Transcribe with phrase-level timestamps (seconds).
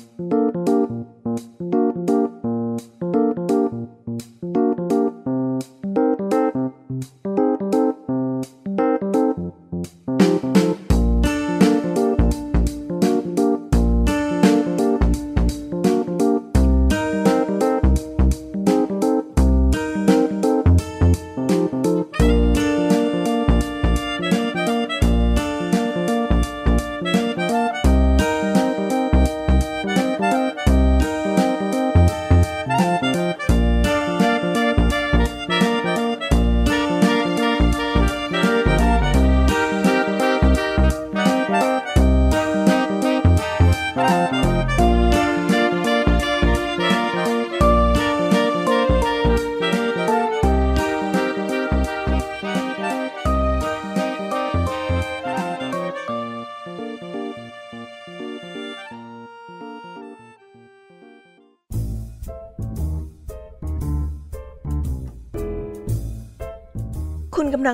[0.00, 0.59] คุ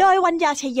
[0.00, 0.80] โดยวัญญาชยโย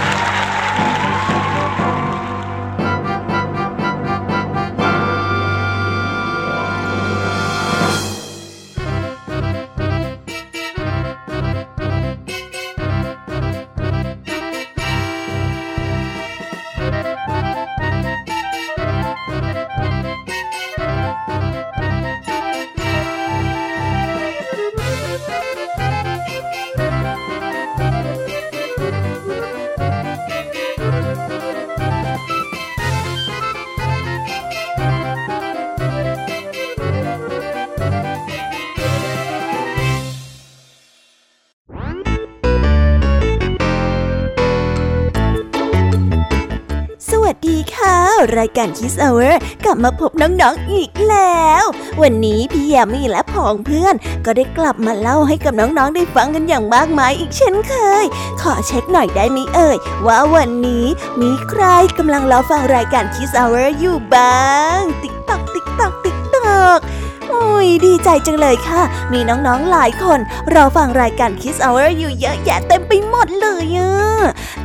[48.37, 51.63] รายการ Kids Hour กลับมาพบน้องๆอีกแล้ว
[52.01, 53.95] วันนี้พี่แยามีและผองเพื่อน
[54.25, 57.73] ก็ได้กลับมาเล่าให้กับน้องๆได้ฟังกันอย่างมากมายอีกเช่นเค
[58.03, 58.05] ย
[58.41, 60.85] ขอเช็คหน่อยได้ไหมเอ่ย ว่าวันนี้
[61.21, 61.63] มีใคร
[61.97, 66.79] กำลังรอฟังรายการ Kids Hour อยู่บ้าง tick tock tick tock tick tock
[67.29, 68.81] อุ้ยดีใจจังเลยค่ะ
[69.11, 70.19] มีน้องๆหลายคน
[70.53, 73.91] รอฟังรายการ Kids Hour อยู่เยอะแยะเต็มไปหมดเลยอะ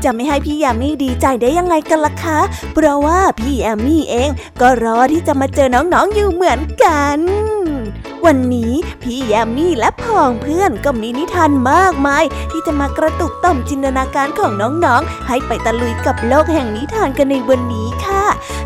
[0.02, 2.38] จะไม่ให้พี่ยามีดีใจได้ยังไงกันล่ะคะ
[2.74, 4.30] เพราะว่าพี่ยามีเอง
[4.60, 7.18] ก็รอที่จะมาเจอน้องๆอยู่เหมือนกัน
[8.26, 18.24] วันนี้พี่แยมมี่และพ่องเพื่อนก็มีนิทานมากมาย ที่จะมากระตุกต่อมจินตนาการของน้องๆ ให้ไปตะลุยกับโลกแห่งนิทานกันในวันนี้ค่ะ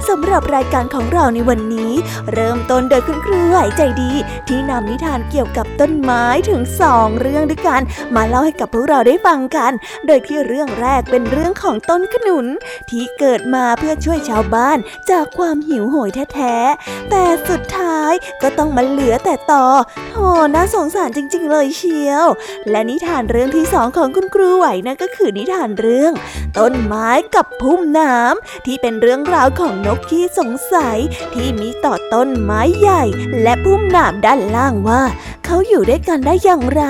[0.08, 1.92] สำหรับรายการของเราในวันนี้
[2.32, 4.12] เริ่มต้นโดยคุณครูไหวใจดี
[4.48, 7.80] ที่นำนิทานเกี่ยวกับต้นไม้ถึงสองเรื่องด้วยกัน
[8.14, 9.72] มาเล่าให้กับพวกเราได้ฟังกัน
[10.06, 12.46] โดยที่เรื่องแรกเป็นเรื่องของต้นขนุน
[12.90, 14.78] ที่เกิดมาเพื่อช่วยชาวบ้าน
[15.10, 18.12] จากความหิวโหยแท้ๆแต่สุดท้าย
[18.42, 19.64] ก็ต้องมาเหลือแต่ต่อ
[20.10, 22.26] โธ่น่าสงสารจริง ๆ เลยเชียว
[22.70, 26.12] และนิทานเรื่องที่สองของคุณครูไหวนั่นก็คือนิทานเรื่อง
[26.58, 30.98] ต้นไม้กับพุ่มน้ำที่เป็นเรื่องราวของนกขี้สงสัย
[31.34, 33.02] ที่มีต่อต้นไม้ใหญ่
[33.42, 35.02] และพุ่มน้ำด้านล่างว่า
[35.44, 36.84] เขาอยู่ด้วยกันได้อย่างไร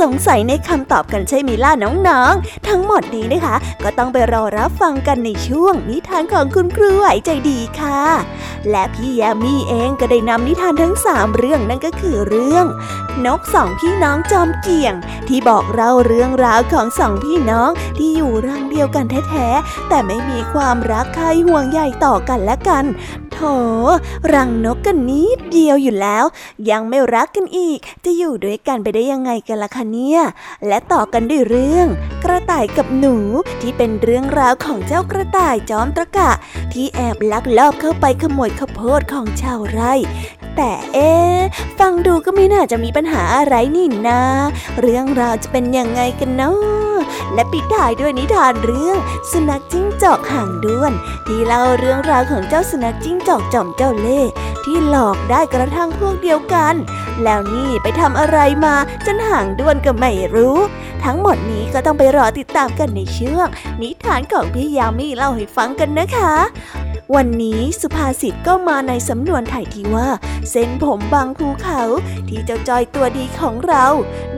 [0.00, 1.72] สงสัยในคำตอบกันใช่ไหมล่ะ
[2.08, 8.02] น้องๆ ทั้งหมดนี้นะคะ ก็ต้องไปรอรับฟังกันในช่วงนิทานของคุณครูไหวใจดีค่ะ
[8.70, 12.66] และพี่ยามีเองก็ได้นำนิทานทั้งสามเรื่องนั่นก็คือเรื่อง
[13.26, 14.94] นกสองพี่น้องจอมเกี่ยง
[15.28, 22.84] ที่บอกเราเรื่องราวของสองพี่น้องที่อยู่รังเดียวกันแท้ๆแต่ไม่มีความรักใครห่วงใยต่อกันและกัน
[23.32, 23.38] โถ
[24.32, 26.24] รังนกกันนิดเดียวอยู่แล้ว
[26.70, 30.20] ยังไม่รักกันอีก จะอยู่ด้วยกันไปได้ยังไงกันล่ะคะเนี่ย
[30.66, 31.86] และต่อกันด้วยเรื่อง
[32.24, 33.16] กระต่ายกับหนู
[33.60, 36.30] ที่เป็นเรื่องราวของเจ้ากระต่ายจอมตะกะ
[36.72, 39.94] ที่แอบลักลอบเข้าไปขโมยข้าวโพดของชาวไร่
[40.56, 41.10] แต่เอ๊
[41.78, 44.20] ฟังดูก็ไม่น่าจะมีปัญหาอะไรนี่นะ
[44.80, 46.94] เรื่องราวจะเป็นยังไงกันเนาะ
[47.34, 48.96] และปิดท้ายด้วยนิทานเรื่อง
[49.30, 50.92] สุนัขจิ้งจอกห่างด้วน
[51.26, 54.30] ที่เล่าเรื่องราวของเจ้าสุนัขจิ้งจอกจอมเจ้าเล่ห์
[54.64, 56.74] ที่หลอกได้กระทั่งพวกเดียวกัน
[57.22, 58.74] แล้วนี่ไปทำอะไรมา
[59.06, 60.58] จนห่างด้วนก็ไม่รู้
[61.04, 63.46] ทั้งหมดนี้ก็ต้องไปรอติดตามกันในเช่วง
[63.82, 66.34] นิทานของพี่ยามีเล่าให้ฟังกันนะคะ
[67.14, 70.08] วันนี้สุภาษิตก็มาในสำนวนไถ่ที่ว่า
[70.50, 71.82] เส้นผมบางภูเขา
[72.28, 73.86] ที่เจ้าจอยตัวดีของเรา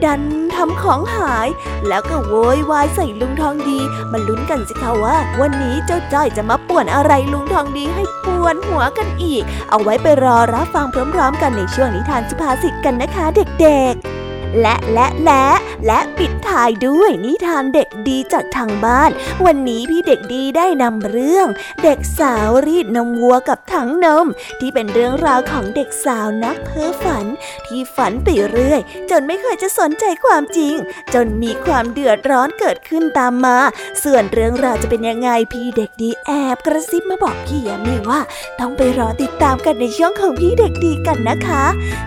[0.04, 0.20] ดัน
[0.54, 1.48] ทำของหาย
[1.88, 3.80] แล้วก็โวยวายใส่ลุงทองดี
[4.12, 13.24] มาลุ้นกันสิคะว่า วันนี้เจ้าจอยจะมาป่วนอะไรลุงทองดีให้ปวนหัวกันอีก เอาไว้ไปรอรับฟังพร้อมๆ กันในช่วงนิทานสุภาษิตกันนะคะ
[13.60, 14.25] เด็กๆ
[14.60, 15.46] และและและ
[15.86, 19.10] และปิดท้ายด้วยนิทานเด็กดีจากทางบ้าน
[19.44, 21.48] วันนี้พี่เด็กดีได้นำเรื่อง
[21.84, 24.26] เด็กสาวรีดนมวัวกับถังนม
[24.60, 27.26] ที่เป็นเรื่องราวของเด็กสาวนักเพ้อฝัน
[27.66, 28.80] ที่ฝันไปเรื่อย
[29.10, 30.74] จนไม่เคยจะสนใจความจริง
[31.14, 33.58] จนมีความเดือดร้อนเกิดขึ้นตามมา
[34.04, 38.20] ส่วนเรื่องราวจะเป็นยังไงพี่เด็กดีแอบกระซิบมาบอกพี่ยามีว่า
[38.60, 41.64] ต้องไปรอติดตามกันในช่วงของพี่เด็กดีกันนะคะ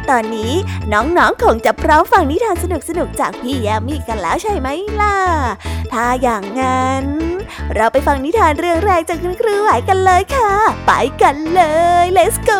[0.10, 0.54] ตอนนี้
[0.94, 2.66] น้องๆคงจะพร้อมฟังนิทานส
[2.98, 4.68] นุกๆจากพี่ยมมี่กันแล้วใช่ไหม
[5.02, 5.18] ล่ะ
[5.94, 7.04] ถ้าอย่างนั้น
[7.76, 10.52] เราไปฟังนิทานเรื่องแรกจากคุณครูไหวกันเลยค่ะ
[10.86, 10.92] ไป
[11.22, 11.62] กันเล
[12.04, 12.60] ย let's go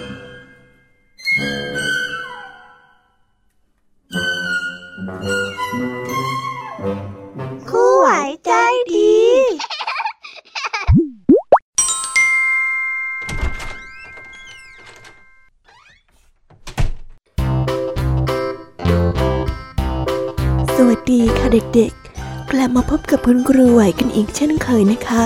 [21.75, 25.23] เด็กๆ กลับมาพบกับคุณครูไหวกันอีกเช่นเคยนะคะ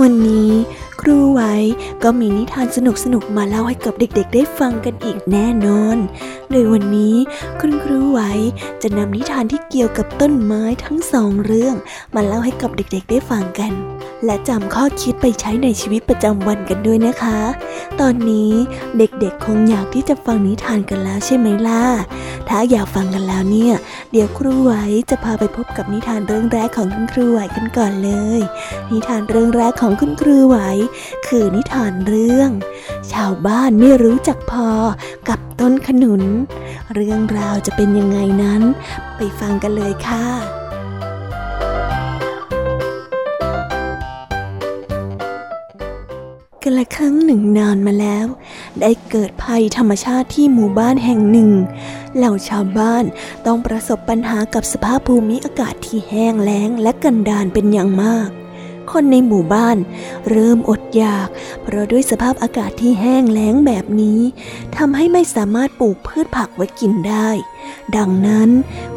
[0.00, 0.50] วันนี้
[1.00, 1.40] ครูไหว
[2.02, 2.78] ก็มีนิทานส
[3.14, 5.96] นุกๆมาเล่าให้กับเด็กๆ ได้ฟังกันอีกแน่นอน
[6.50, 7.16] โดยวันนี้
[7.60, 8.20] คุณครูไหว
[8.82, 11.74] จะนำนิทานที่เกี่ยวกับต้นไม้ทั้งสองเรื่อง
[12.14, 13.72] มาเล่าให้กับเด็กๆ ได้ฟังกัน
[14.24, 17.40] และจำข้อคิดไปใช้ในชีวิตประจำวันกันด้วยนะคะ
[18.00, 18.52] ตอนนี้
[18.98, 21.84] เด็กๆคงอยากที่จะฟังนิทานกันแล้วใช่ไหมล่ะ
[22.48, 23.74] ถ้าอยากฟังกันแล้วเนี่ย
[24.12, 24.72] เดี๋ยวครูไหว
[25.10, 28.40] จะพาไปพบกับนิทานเรื่องแรกของคุณครูไหวกันก่อนเลย
[28.92, 30.56] นิทานเรื่องแรกของคุณครูไหว
[31.26, 32.50] คือนิทานเรื่อง
[33.12, 34.68] ชาวบ้านไม่รู้จักพอ
[35.28, 36.22] กับต้นขนุน
[36.94, 38.62] เรื่องราวจะเป็นยังไงนั้น
[39.16, 40.53] ไปฟังกันเลยค่ะ
[46.64, 48.26] กันละครั้งหนึ่งนานมาแล้ว
[48.80, 51.50] ได้เกิดภัยธรรมชาติที่หมู่บ้านแห่งหนึ่ง
[52.16, 53.04] เหล่าชาวบ้าน
[53.46, 58.28] ต้องประสบปัญหากับสภาพภูมิอากาศที่แห้งแล้งและกันดารเป็นอย่างมาก
[58.92, 59.76] คนในหมู่บ้าน
[60.30, 61.28] เริ่มอดอยาก
[61.62, 64.20] เพราะด้วยสภาพอากาศที่แห้งแล้งแบบนี้
[64.76, 67.28] ทำให้ไม่สามารถปลูกพืชผักไว้กินได้
[67.96, 68.48] ดังนั้น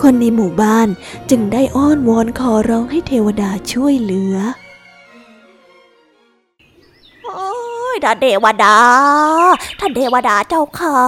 [0.02, 0.88] คนในหมู่บ้าน
[1.30, 4.38] จึงได้อ้อนวอนขอร้องให้เทวดาช่วยเหลือ
[7.98, 8.78] ยท่านเทวดา
[9.80, 11.00] ท่านเทวดาเจ้าขา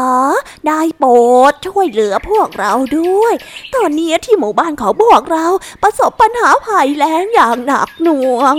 [0.67, 1.11] ได้โปร
[1.51, 3.33] ดช่วยเหลือพวกเราด้วย
[3.75, 5.45] ตอนนี้ที่หมู่บ้านของพวกเรา
[5.83, 8.55] ประสบปัญหาภัยแล้งอย่างหนักหน่วง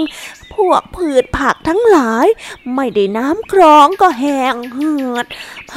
[0.54, 2.26] พวกพืชผักทั้งหลาย
[2.74, 5.26] ไม่ได้น้ำครองก็แห้งเหือด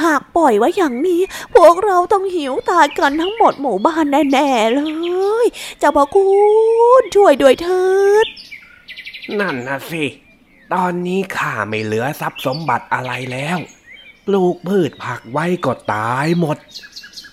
[0.02, 1.22] หากปล่อยไว้อย่างนี้
[1.54, 4.80] พวกเราต้องหิวตายกันทั้งหมดหมู่บ้านแน่ๆเล
[5.44, 5.46] ย
[5.78, 6.28] เจ้าพระคุ
[7.00, 7.84] ณช่วยด้วยเถิ
[8.24, 8.26] ด
[9.40, 10.04] นั่นนะสิ
[10.74, 13.58] ตอนนี้ข้าไม่เหลือทรัพย์สมบัติอะไรแล้ว
[14.26, 16.58] ปลูกพืชผักไว้ก็ตายหมด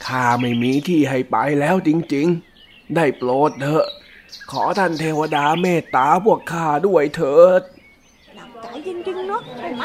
[0.06, 3.86] ข้าไม่มีที่ให้ไปแล้วจริงๆ ได้โปรดเถอะ
[4.52, 7.62] ขอท่านเทวดาเมตตาพวกข้าด้วยเถิด
[8.36, 9.84] หนักใจจริงๆเนาะใช่ไหม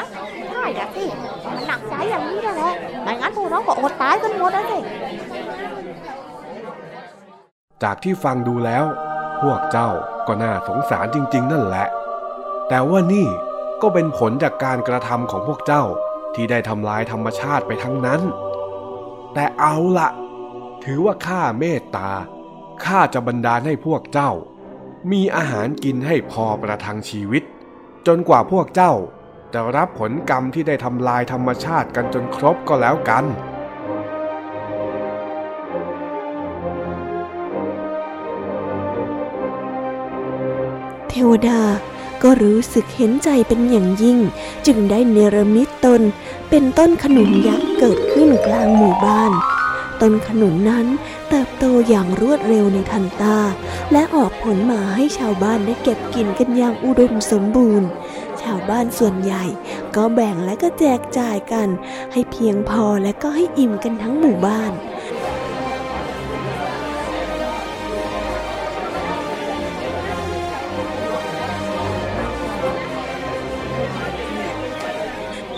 [0.49, 1.05] ใช่อะสิ
[1.45, 2.73] มันหนักใจอย่างนี้นั่นแหละ
[3.03, 4.79] ไม่งั้นพวกเราก็อดตายกันหมดนะสิ
[7.83, 8.85] จากที่ฟังดูแล้ว
[9.41, 9.89] พวกเจ้า
[10.27, 11.87] ก็น่าสงสารจริง ๆ นั่นแหละ
[12.69, 13.27] แต่ว่านี่
[13.81, 15.83] ก็เป็นผลจากการกระทำของพวกเจ้า
[16.35, 18.21] ที่ได้ทำลายธรรมชาติไปทั้งนั้น
[19.33, 20.09] แต่เอาละ
[20.83, 22.09] ถือว่าข้าเมตตา
[22.85, 24.31] ข้าจะบันดาลให้พวกเจ้า
[25.11, 27.43] มีอาหารกินให้พอประทังชีวิต
[28.07, 28.93] จนกว่าพวกเจ้า
[29.53, 33.25] จะรับผลกรรมที่ได้ทำลายธรรมชาติกันจนครบก็แล้วกัน
[41.09, 41.59] เทวดา
[42.23, 44.19] ก็รู้สึกเห็นใจเป็นอย่างยิ่ง
[44.67, 46.01] จึงได้เนรมิตตน
[46.49, 49.31] เป็นต้นขนุนยักษ์เกิดขึ้นกลางหมู่บ้าน
[50.01, 50.87] ต้นขนุนนั้น
[51.29, 53.37] เติบโตอย่างรวดเร็วในทันตา
[53.91, 57.87] และออกผลมาให้ชาวบ้านได้เก็บกินกันอย่างอุดมสมบูรณ์
[58.41, 59.43] ชาวบ้านส่วนใหญ่
[59.95, 61.67] ก็แบ่งและก็แจกจ่ายกัน
[62.13, 64.71] ให้เพียงพอและก็ให้อิ่มกันทั้งหมู่บ้าน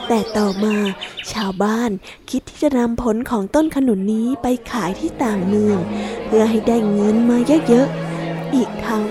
[0.10, 0.76] แต่ต่อมา
[1.34, 1.92] ชาวบ้าน
[2.30, 5.80] คิดที่จะนำผลของต้นขนุนนี้ไปขายที่ต่างเมือง
[6.26, 7.38] เพื่อให้ได้เงินมา
[7.68, 9.06] เยอะๆ อีกทั้ง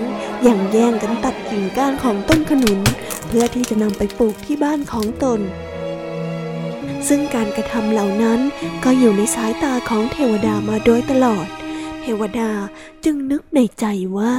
[0.47, 2.79] ยังแย่งกันตัดกิ่งก้านของต้นขนุน
[3.27, 5.39] เพื่อที่จะนำไปปลูกที่บ้านของตน
[7.07, 8.39] ซึ่งการกระทำเหล่านั้น
[8.83, 11.47] ก็อยู่ในสายตาของเทวดามาโดยตลอด
[12.01, 12.51] เทวดา
[13.03, 13.85] จึงนึกในใจ
[14.17, 14.35] ว่า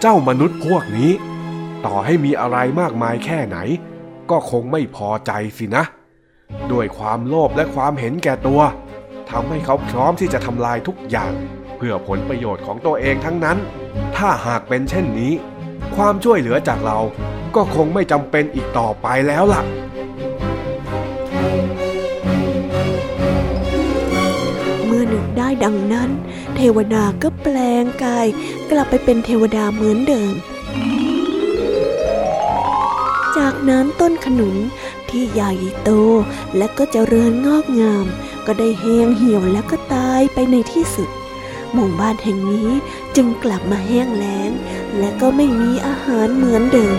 [0.00, 1.12] เจ้ามนุษย์พวกนี้
[1.86, 3.56] ต่อให้มีอะไรมากมายแค่ไหน
[4.30, 5.84] ก็คงไม่พอใจสินะ
[6.72, 8.60] ด้วยความโลภและความเห็นแก่ตัว
[9.30, 11.32] ทำให้เขาพร้อมที่จะทำลายทุกอย่าง
[11.76, 13.58] เพื่อผลประโยชน์ของตัวเองทั้งนั้น
[14.16, 15.32] ถ้าหากเป็นเช่นนี้
[15.96, 16.98] ความช่วยเหลือจากเรา
[17.56, 19.62] ก็คงไม่จำเป็นอีกต่อไปแล้วล่ะ
[24.84, 26.10] เมื่อนึกได้ดังนั้น
[26.56, 28.26] เทวดาก็แปลงกาย
[28.70, 30.34] กลับไปเป็นเทวดาเหมือนเดิม
[33.38, 34.56] จากนั้นต้นขนุน
[35.10, 35.52] ที่ใหญ่
[35.84, 35.90] โต
[36.56, 38.06] และก็เจริญงอกงาม
[38.46, 41.08] ก็ได้แห้งเหี่ยวและก็ตายไปในที่สุด
[41.72, 42.70] หมู่บ้านแห่งนี้
[43.16, 44.50] จึงกลับมาแห้งแล้ง
[44.98, 46.98] และก็ไม่มีอาหารเหมือนเดิม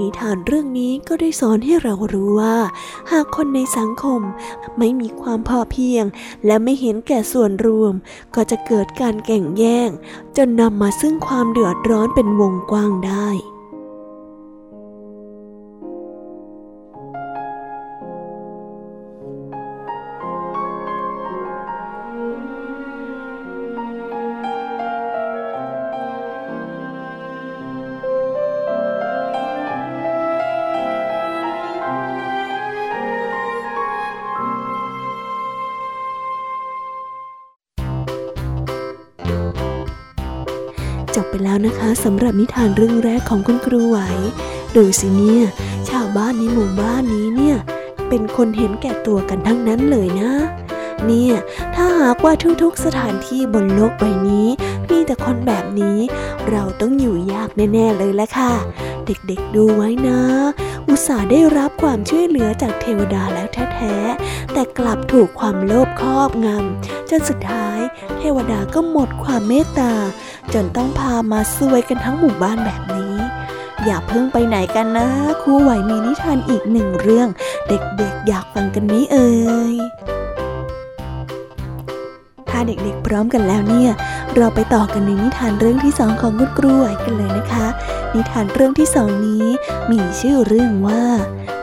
[0.00, 2.56] นิทานเรื่องนี้ก็ได้สอนให้เรารู้ว่า
[3.10, 4.20] หากคนในสังคม
[4.78, 6.04] ไม่มีความพอเพียง
[6.46, 7.94] และไม่เห็นแก่ส่วนรวม
[8.34, 9.90] ก็จะเกิดการแก่งแย่ง
[10.36, 13.28] จนนำมาซึ่งความเดือดร้อนเป็นวงกว้างได้
[42.10, 43.98] สำหรับนิทานเรื่องแรกของคุณครูไหว
[44.76, 45.44] ดูสิเนี่ย
[45.88, 47.56] ชาวบ้านในหมู่บ้านนี้เนี่ย
[48.08, 50.32] เป็นคนเห็นแก่ตัวกันทั้งนั้นเลยนะ
[51.06, 51.34] เนี่ย
[51.74, 54.48] ถ้าหากว่าทุกๆสถานที่บนโลกใบนี้
[54.90, 55.98] มีแต่คนแบบนี้
[56.50, 58.52] เราต้องอยู่ยากแน่ ๆเลยแหละค่ะ
[59.06, 60.20] เด็กๆดูไว้นะ
[60.88, 67.78] อุตส่าห์ได้รับความช่วยเหลือจากเทวดาแล้วแท้ๆ แต่กลับถูกความโลภครอบงำจนสุดท้าย
[68.18, 69.92] เทวดาก็หมดความเมตตา
[70.54, 73.16] จนต้องพามาซวยกันทั้งหมู่บ้านแบบนี้
[73.84, 75.08] อย่าเพิ่งไปไหนกันนะ
[75.42, 77.28] ครูไหวมีนิทานอีกหนึ่งเรื่อง
[77.68, 79.30] เด็กๆอยากฟังกันไหมเอ่
[79.74, 79.76] ย
[82.48, 83.90] ถ้าเด็กๆพร้อมกันแล้วเนี่ย
[84.36, 87.66] เราไปต่อกันในนิทานเรื่องที่สองของคุณครูไหวกันเลยนะคะ
[88.14, 89.46] นิทานเรื่องที่สองนี้
[89.90, 91.04] มีชื่อเรื่องว่า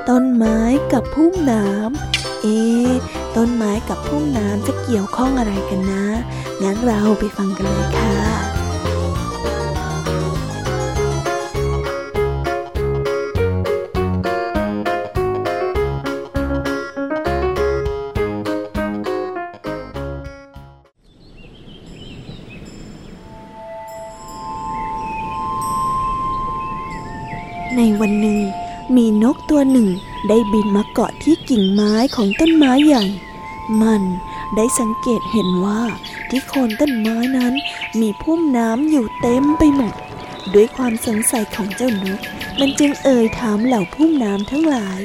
[0.09, 0.59] ต้นไม้
[0.93, 2.59] กับพุ่มน้ำเอ๊
[3.35, 6.05] ต้นไม้กับพุ่มน้ำจะเกี่ยวข้องอะไรกันนะ
[6.63, 8.24] งั้นเราไปฟังกันเลยค่ะ
[28.07, 28.39] วันหนึ่ง
[28.95, 29.89] มีนกตัวหนึ่ง
[30.27, 33.05] ได้บินมาเกาะที่กิ่งไม้ของต้นไม้ใหญ่
[33.81, 34.03] มัน
[34.55, 35.81] ได้สังเกตเห็นว่า
[36.29, 37.53] ที่โคนต้นไม้นั้น
[37.99, 39.93] มีพุ่มน้ำอยู่เต็มไปหมด
[40.53, 42.19] ด้วยความสงสัยของเจ้านก
[42.59, 44.99] มันจึงเอ่ยถามเหล่าพุ่มน้ำทั้งหลาย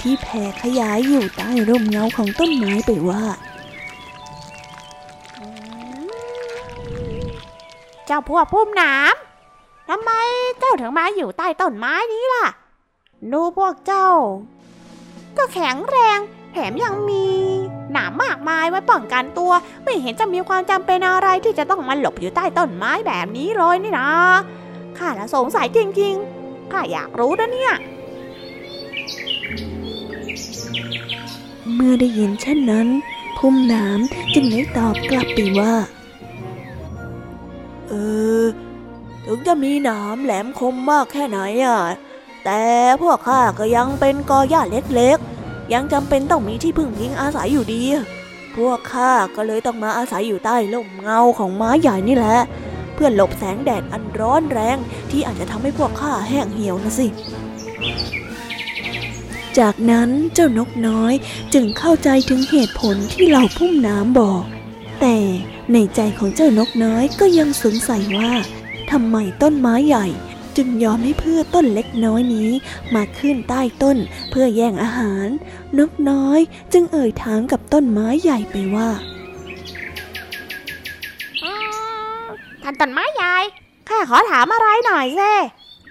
[0.00, 3.24] ที่แผ่ขยายอยู่ใต้ร่มเงาของต้นไม้ไปว่า
[8.06, 10.12] เจ้าพวกพุ่มนามทำไม
[10.58, 12.46] เจ้าถึงมาอยู่ใต้ต้นไม้นี้ล่ะ
[13.32, 14.08] ดูพวกเจ้า
[15.36, 16.18] ก็แข็งแรง
[16.52, 17.24] แถมยังมี
[17.92, 19.52] หนามมากมายไว้ป้องกันตัว
[19.84, 24.08] ไม่เห็นจะมีความจำเป็นอะไรที่จะต้องมาหลบอยู่ใต้ต้นไม้แบบนี้เลยนี่นะ
[24.98, 27.72] ข้าละสงสัยจริงๆข้าอยากรู้นะเนี่ย
[31.74, 32.88] เมื่อได้ยินเช่นนั้น
[33.36, 35.74] พุ่มน้ำจึงได้ตอบกลับไปว่า
[37.88, 37.92] เอ
[38.42, 38.42] อ
[39.26, 41.80] ถึงจะมีหนามแหลมคมมากแค่ไหนอะ
[42.44, 42.62] แต่
[43.02, 44.62] พวกข้าก็ยังเป็นกอหญ้า
[44.94, 47.82] เล็กๆ ยังจำเป็นต้องมีที่พึ่งพิงอาศัยอยู่ดี
[48.56, 52.38] พวกข้าก็เลยต้องมาอาศัยอยู่ใต้ร่มเงาของไม้ใหญ่นี่แหละ
[52.94, 54.76] เพื่อหลบแสงแดดอันร้อนแรง
[55.10, 57.08] ที่อาจจะทำให้พวกข้าแห้งเหี่ยวนะสิ
[59.58, 61.12] จากนั้นเจ้านกน้อย
[61.54, 64.44] จึงเข้าใจถึงเหตุผลที่เหล่าพุ่มน้ำบอก
[65.00, 65.16] แต่
[65.72, 68.32] ในใจของเจ้านกน้อยก็ยังสงสัยว่า
[68.90, 70.06] ทำไมต้นไม้ใหญ่
[70.56, 72.50] จึงยอมให้พืชต้นเล็กน้อยนี้
[72.94, 73.96] มาขึ้นใต้ต้น
[74.30, 75.28] เพื่อแย่งอาหาร
[75.78, 76.40] นกน้อย
[76.72, 78.88] จึงเอ่ยถามกับต้นไม้ใหญ่ไปว่า
[82.62, 83.34] ท่านต้นไม้ใหญ่
[83.88, 85.34] ข้าขอถามอะไรหน่อยเซ่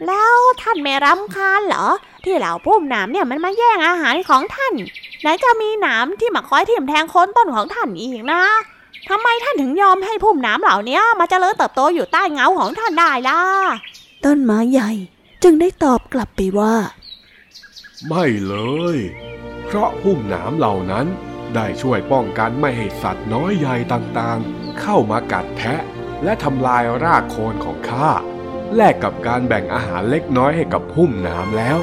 [0.07, 1.87] แล้วท่านไม่รำคาญเหรอ
[2.23, 4.73] ที่เหล่าพุ่มหนามเนี่ยมันมาแย่งอาหารของท่าน
[5.21, 8.41] ไหนจะมีหนามที่มาคอยทิ่มแทงโคนต้นของท่านอีกนะ
[9.09, 13.39] ทำไมท่านถึงยอมให้พุ่มหนามเหล่านี้มาเจริญเติบโตอยู่ใต้เงาของท่านได้ล่ะ
[14.25, 14.91] ต้นไม้ใหญ่
[15.43, 16.75] จึงได้ตอบกลับไปว่า
[18.07, 18.55] ไม่เล
[18.95, 18.97] ย
[19.65, 21.07] เพราะพุ่มหนามเหล่านั้น
[21.55, 25.81] ได้ช่วยป้องกันไม่ให้สัตว์น้อยใหญ่ต่างๆ เข้ามากัดแทะ
[26.23, 28.09] และทำลายรากโคนของข้า
[28.75, 31.79] แลกกับการแบ่งอาหารเล็กน้อยให้กับพุ่มหนามแล้ว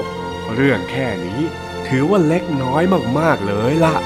[0.54, 1.40] เรื่องแค่นี้
[1.88, 2.82] ถือว่าเล็กน้อย
[3.18, 3.96] มากๆเลยล่ะ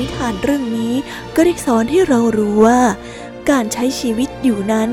[0.00, 0.94] นิทานเรื่องนี้
[1.34, 2.80] ก็ได้สอนให้เรารู้ว่า
[3.50, 4.90] การใช้ชีวิตอยู่นั้น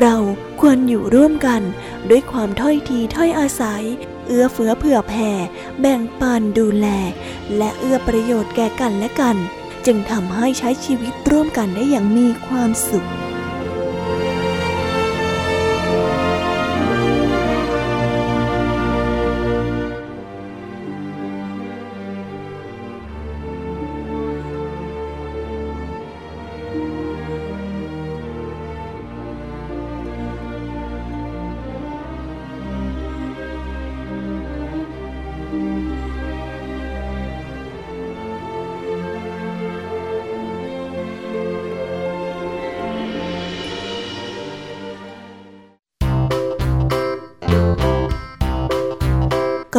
[0.00, 0.14] เรา
[0.60, 1.62] ควรอยู่ร่วมกัน
[2.10, 3.82] ด้วยความถ้อยทีถ้อยอาศัย
[4.26, 5.30] เอื้อเฟื้อเผื่อแผ่
[5.80, 6.86] แบ่งปันดูแล
[7.56, 9.36] และเอื้อประโยชน์แก่กันและกัน
[9.86, 13.06] จึงทำให้ใช้ชีวิตร่วมกันได้อย่างมีความสุข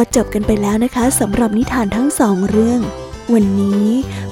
[0.00, 2.80] ็จบกันไปแล้วนะคะสำหรับนิทานทั้งสองเรื่อง
[3.34, 3.88] วันนี้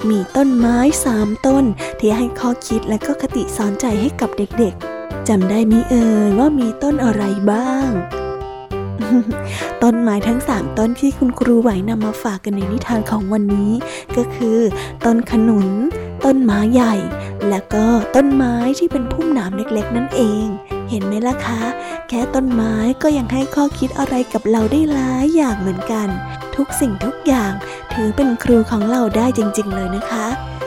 [0.09, 1.65] มีต้นไม้สามต้น
[1.99, 7.91] ที่ให้ข้อคิดและก็คติสอนใจให้กับเด็กๆจำได้มิเอ่ยว่ามีต้นอะไรบ้าง
[9.83, 13.73] ต้นไม้ทั้งสามต้นที่คุณครูไหวนำมาฝากกันในนิทานของวันนี้
[14.17, 14.59] ก็คือ
[15.05, 15.69] ต้นขนุน
[16.25, 16.95] ต้นไม้ใหญ่
[17.49, 20.47] และก็ต้นไม้ที่เป็นพุ่มหนามเล็กๆ นั่นเอง
[20.91, 21.63] เห็นไหมล่ะคะ
[22.09, 26.09] แค่ต้นไม้ก็ยังให้ข้อคิดอะไรกับเราได้หลายอย่างเหมือนกัน
[26.57, 27.53] ทุกสิ่งทุกอย่าง
[27.93, 30.27] ถือเป็นครูของเราได้จริง ๆ เลยนะคะ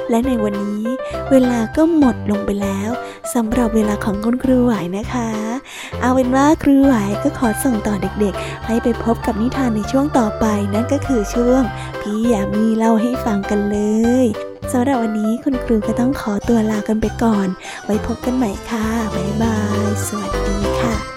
[0.10, 0.86] และในวันนี้
[1.32, 2.89] เวลาก็หมดลงไปแล้ว
[3.34, 5.29] สำหรับเวลาของคุณครูไหวนะคะ
[6.01, 11.63] เอาเป็นว่าครูไหวก็ขอส่งต่อเด็กๆ ให้ไปพบกับนิทานในช่วงต่อไปนั่นก็คือช่วง
[12.01, 13.77] พี่ยามีเล่าให้ฟังกันเล
[14.25, 14.27] ย
[14.71, 17.47] สำหรับวันนี้คุณครูก็ต้องขอตัวลากันไปก่อน
[17.86, 21.09] ไว้พบกันใหม่ค่ะ บ๊ายบาย สวัสดีค่ะ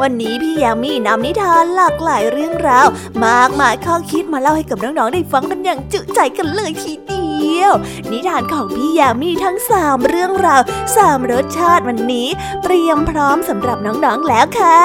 [0.00, 2.86] วันนี้พี่ยามีนำนิทานหลากหลายเรื่องราว
[3.24, 7.72] มากมายข้อคิดมาเล่าให้กับน้องๆได้ฟังกันอย่างจุใจกันเลยทีเดียว
[8.10, 10.62] นิทานของพี่ยามีทั้งสามเรื่องราว
[10.96, 12.28] สามรสชาติวันนี้
[12.62, 14.78] เตรียมพร้อมสำหรับน้องๆแล้วค่ะ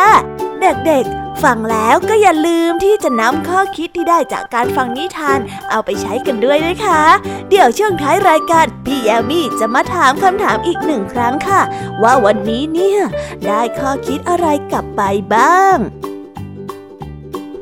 [0.61, 5.39] เด็กๆฟังแล้วก็อย่าลืมที่จะนำข้อคิดที่ได้จากการฟังนิทาน
[5.69, 7.01] เอาไปใช้กันด้วยนะคะ
[7.49, 11.61] เดี๋ยวช่วงท้ายรายการ่แยมี่จะมาถามคำถามอีกหนึ่งครั้งค่ะ
[12.03, 13.01] ว่าวันนี้เนี่ย
[13.45, 15.01] ได้ข้อคิดอะไรกลับไป
[15.35, 15.77] บ้าง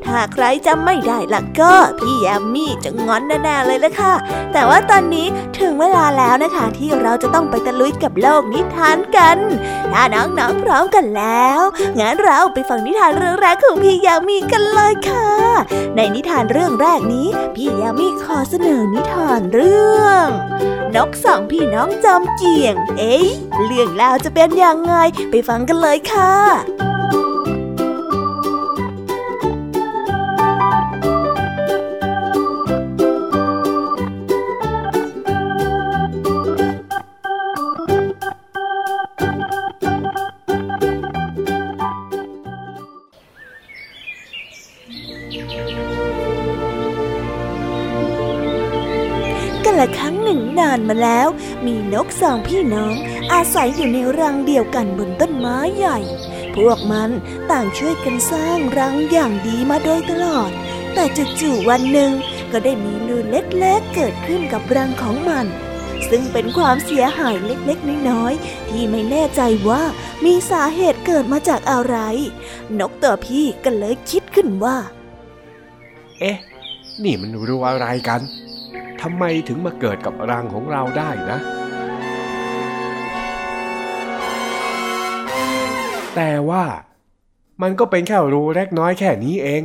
[0.06, 4.14] ถ้าใครจำไม่ได้ล่ะก็พี่แยมมี่จะงอนแน่ๆเลยละค่ะ
[4.52, 5.26] แต่ว่าตอนนี้
[5.58, 9.38] ถึงเวลาแล้วนะคะ ที่เราจะต้องไปตะลุยกับโลกนิทานกัน
[9.92, 11.60] ถ้าน้องๆพร้อมกันแล้ว
[11.98, 15.30] งั้นเราไปฟังนิทานเรื่องแรกของพี่แยามีกันเลยค่ะ
[15.96, 20.26] ในนิทานเรื่องแรกนี้ พี่แยามีขอเสนอนิทานเรื่อง
[20.94, 23.26] นกสองพี่น้องจอมเกี่ยง เอ๊ะ
[23.64, 24.94] เรื่องราวจะเป็นยังไง
[25.30, 26.34] ไปฟังกันเลยค่ะ
[50.88, 51.28] มาแล้ว
[51.66, 52.94] มีนกสองพี่น้อง
[53.32, 55.98] อาศัยอยู่ในรังเดียวกันบนต้นไม้ใหญ่
[56.56, 57.10] พวกมัน
[57.50, 60.50] ต่างช่วยกันสร้างรังอย่างดีมาโดยตลอด
[60.94, 61.04] แต่
[61.40, 62.12] จู่ๆวันหนึ่ง
[62.52, 65.46] ก็ได้มีรูเล็กๆเกิดขึ้นกับรังของมัน
[66.10, 69.82] ซึ่งเป็นความเสียหายเล็กๆ น้อยๆ ที่ไม่แน่ใจว่า
[70.24, 71.96] มีสาเหตุเกิดมาจากอะไร
[72.80, 74.76] นกตัวพี่ก็เลยคิดขึ้นว่า
[76.18, 76.38] เอ๊ะ
[77.04, 81.38] นี่มันรู้อะไรกันำไมถึงมาเกิดกับรังของเราได้นะ
[86.16, 86.64] แต่ว่า
[87.62, 89.62] มันก็เป็นแค่รูเล็กน้อยแค่นี้เอง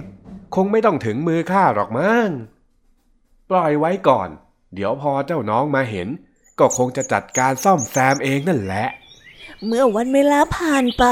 [0.56, 2.28] คงไม่ต้องถึงมือข้าหรอกมั้ง
[3.50, 4.30] ปล่อยไว้ก่อน
[4.74, 6.08] เดี๋ยวพอเจ้าน้องมาเห็น
[6.60, 8.86] ก็คงจะจัดการซ่อมแซมเองนั่นแหละ
[9.66, 11.06] เมื่อวันเวลาผ่านไป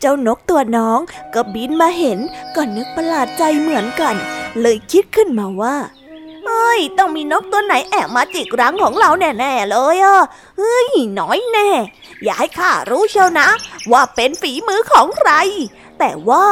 [0.00, 0.98] เจ้านกตัวน้อง
[1.34, 2.18] ก็บินมาเห็น
[2.54, 4.16] ก็นึกประหลาดใจเหมือนกัน
[4.60, 5.76] เลยคิดขึ้นมาว่า
[6.50, 10.18] ฮ้ย ต้องมีนกตัวไหนแอบมาจิกรังของเราแน่ๆเลยอะ
[10.58, 11.68] เฮ้ย น้อยแน่
[12.22, 13.48] อย่าให้ข้ารู้เชียวนะ
[13.92, 15.30] ว่าเป็นฝีมือของใคร
[15.98, 16.46] แต่ว่า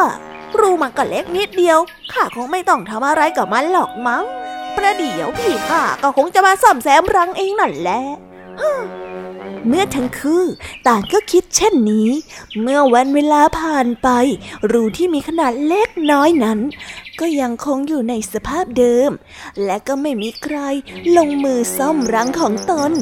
[0.58, 1.78] รูมันก็เล็กนิดเดียว
[2.12, 4.24] ข้าคงไม่ต้องทำอะไรกับมันหรอกมั้ง
[4.76, 8.00] ประเดี๋ยวพี่ข้าก็คงจะมาซ่อมแซมรังเองนั่นแหละ
[9.66, 10.44] เมื่อทั้งคู่
[10.86, 12.10] ต่างก็คิดเช่นนี้
[12.62, 14.08] เมื่อวันเวลาผ่านไป
[14.72, 16.58] รูที่มีขนาดเล็กน้อยนั้น
[17.20, 19.10] ก็ยังคงอยู่ในสภาพเดิม
[19.64, 20.56] และก็ไม่มีใคร
[21.16, 22.92] ลงมือซ่อมรังของตน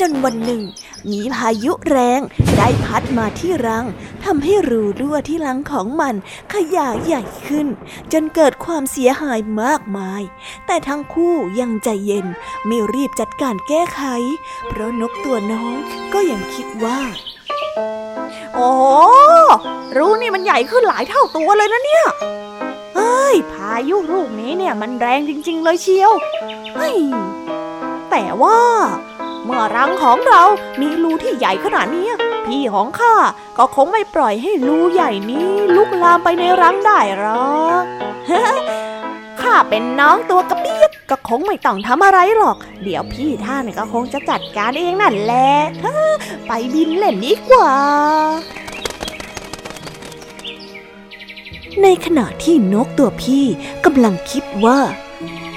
[0.00, 0.62] จนวันหนึ่ง
[1.10, 2.20] มีพายุแรง
[2.56, 3.86] ได้พัดมาที่รัง
[4.24, 6.14] ทำให้รูรั่วที่รังของมัน
[6.54, 7.66] ขยายใหญ่ขึ้น
[8.12, 10.22] จนเกิดความเสียหายมากมาย
[10.66, 12.26] แต่ทั้งคู่ยังใจเย็น
[12.66, 14.02] ไม่รีบจัดการแก้ไข
[14.68, 15.74] เพราะนกตัวน้อง
[16.14, 17.00] ก็ยังคิดว่า
[18.54, 18.72] โอ้
[19.96, 22.06] รูนี่มันใหญ่ขึ้นหลายเท่าตัวเลยนะเนี่ย
[22.96, 26.12] เฮ้ย พายุลูกนี้เนี่ยมันแรงจริง ๆ เลยเชียว
[26.74, 26.96] เฮ้ย
[28.10, 28.58] แต่ว่า
[29.44, 30.42] เมื่อรังของเรา
[30.80, 32.08] มีรูที่ใหญ่ขนาดนี้
[32.46, 33.14] พี่ของข้า
[33.58, 37.26] ก็คงไม่ปล่อยให้รูใหญ่นี้ลุกลามไปในรังได้หร
[37.60, 37.84] อก
[39.40, 45.50] ข้าเป็นน้องตัวกระเปียกก็คงไม่ต้องทำอะไรหรอก เดี๋ยวพี่ท่านก็คงจะจัดการเองนั่นแหละ
[46.46, 47.74] ไปบินเล่นดีกว่า
[51.82, 53.46] ในขณะที่นกตัวพี่
[53.84, 54.80] กำลังคิดว่า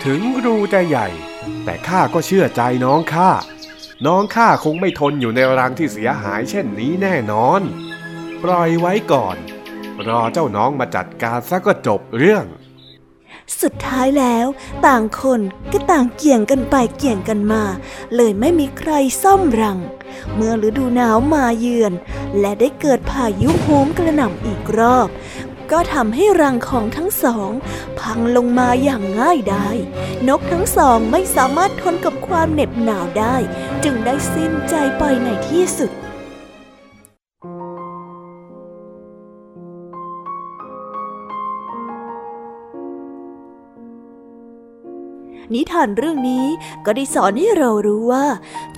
[0.04, 1.08] ถึงรูจะใหญ่
[1.63, 3.32] แต่ข้าก็เชื่อใจน้องข้า
[4.08, 7.62] น้องข้าคงไม่ทนอยู่ในรังที่เสียหายเช่นนี้แน่นอน
[8.43, 9.38] ปล่อยไว้ก่อน
[10.08, 12.45] รอเจ้าน้องมาจัดการซะก็จบเรื่อง
[13.62, 14.47] สุดท้ายแล้ว
[14.86, 17.63] ต่างคนก็ต่างเกี่ยงกันไปเกี่ยงกันมา
[18.15, 18.91] เลยไม่มีใคร
[19.23, 19.80] ซ่อมรัง
[20.36, 21.93] เมื่อฤดูหนาวมาเยือน
[22.39, 25.08] และได้เกิดพายุโหมกระหน่ำอีกรอบ
[25.71, 27.51] ก็ทำให้รังของทั้งสอง
[27.99, 29.78] พังลงมาอย่างง่ายดาย
[30.28, 33.36] นกทั้งสองไม่สามารถทนกับความเหน็บหนาวได้
[33.84, 35.91] จึงได้สิ้นใจไปในที่สุด
[45.54, 46.45] นิทานเรื่องนี้
[46.86, 48.25] ก็ได้สอนให้เรารู้ว่า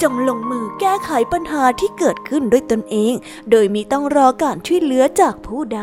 [0.02, 3.14] จงลงมือแก้ไขปัญหาที่เกิดขึ้นด้วยตนเอง
[3.52, 5.82] โดยมีต้องรอการช่วยเหลือจากผู้ใด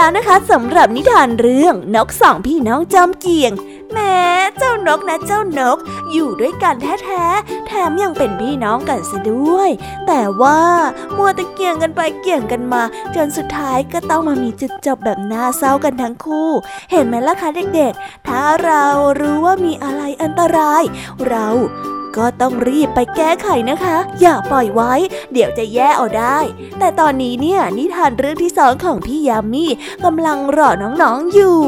[0.00, 3.52] แล้วนะคะสำหรับนิทานเรื่องนกสองพี่น้องจอมเกียง
[3.92, 4.16] แม้
[4.58, 5.78] เจ้านกนะเจ้านก
[6.12, 9.70] อยู่ด้วยกันแท้ๆ แถมยังเป็นพี่น้องกันซะด้วย
[10.06, 10.60] แต่ว่า
[11.16, 12.82] มัวแต่เกี่ยงกันไปเกี่ยงกันมา
[13.14, 16.50] จนสุดท้ายก็ต้องมามีจุดจบแบบน่าเศร้ากันทั้งคู่
[16.92, 18.84] เห็นไหมล่ะคะเด็กๆ ถ้าเรา
[19.20, 20.82] รู้ว่ามีอะไรอันตราย
[21.28, 21.46] เรา
[22.16, 24.92] ก็ต้องรีบไปแก้ไขนะคะ อย่าปล่อยไว้
[25.32, 26.38] เดี๋ยวจะแย่เอาได้
[26.78, 29.66] แต่ตอนนี้เนี่ยนิทานเรื่องที่สองของพี่ยามี
[30.04, 31.60] กำลังรอน้องๆอยู่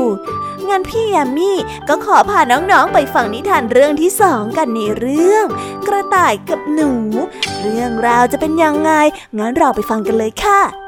[0.68, 1.52] งั้นพี่ยามี
[1.88, 5.46] ก็ขอพาน้องๆไปฟังนิทานเรื่องที่สองกันในเรื่อง
[5.86, 6.92] กระต่ายกับหนู
[7.60, 8.90] เรื่องราวจะเป็นยังไง
[9.38, 10.81] งั้นเราไปฟังกันเลยค่ะ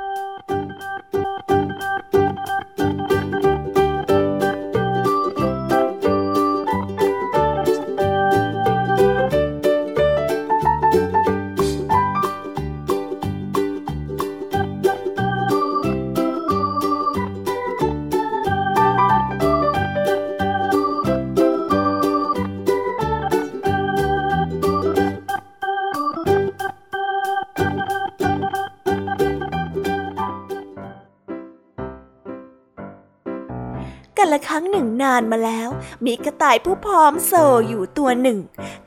[35.14, 35.68] านมาแล้ว
[36.04, 37.32] มีกระต่ายผู้พร้อมโซ
[37.68, 38.38] อยู่ตัวหนึ่ง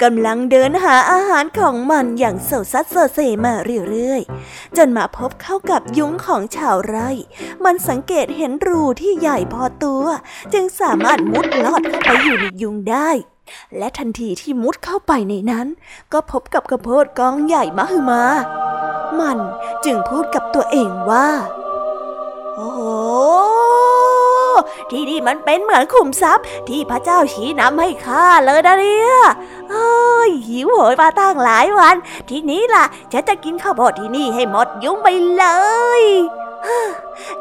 [0.03, 3.53] กำลังเดินหาอาหารของมันอย่างโซซัดโซเซมา
[3.89, 7.09] เรื่อยๆ จนมาพบเข้ากับยุ้งของชาวไร่
[7.63, 10.03] มันสังเกตเห็นรูที่ใหญ่พอตัว
[10.53, 13.09] จึงสามารถมุดลอดเข้าไปอยู่ในยุงได้
[13.77, 15.67] และทันทีที่มุดเข้าไปในนั้น
[16.13, 18.23] ก็พบกับกระโพดกองใหญ่มหึมา
[19.19, 19.37] มัน
[19.85, 21.29] จึงพูดกับตัวเองว่า
[22.55, 22.81] โอ้โห
[24.91, 29.17] ที่นี่มันเป็นเหมือนขุมทรัพย์ ที่พระเจ้าชี้นำให้ข้าเลยนะเนี่ย
[29.69, 29.89] โอ้
[30.27, 31.95] ยหิวโหยมาตั้งหลายวัน
[32.29, 35.45] ทีนี้ล่ะ ฉันจะกินข้าวโพดที่นี่ให้หมดยุ้งไปเล
[36.01, 36.03] ย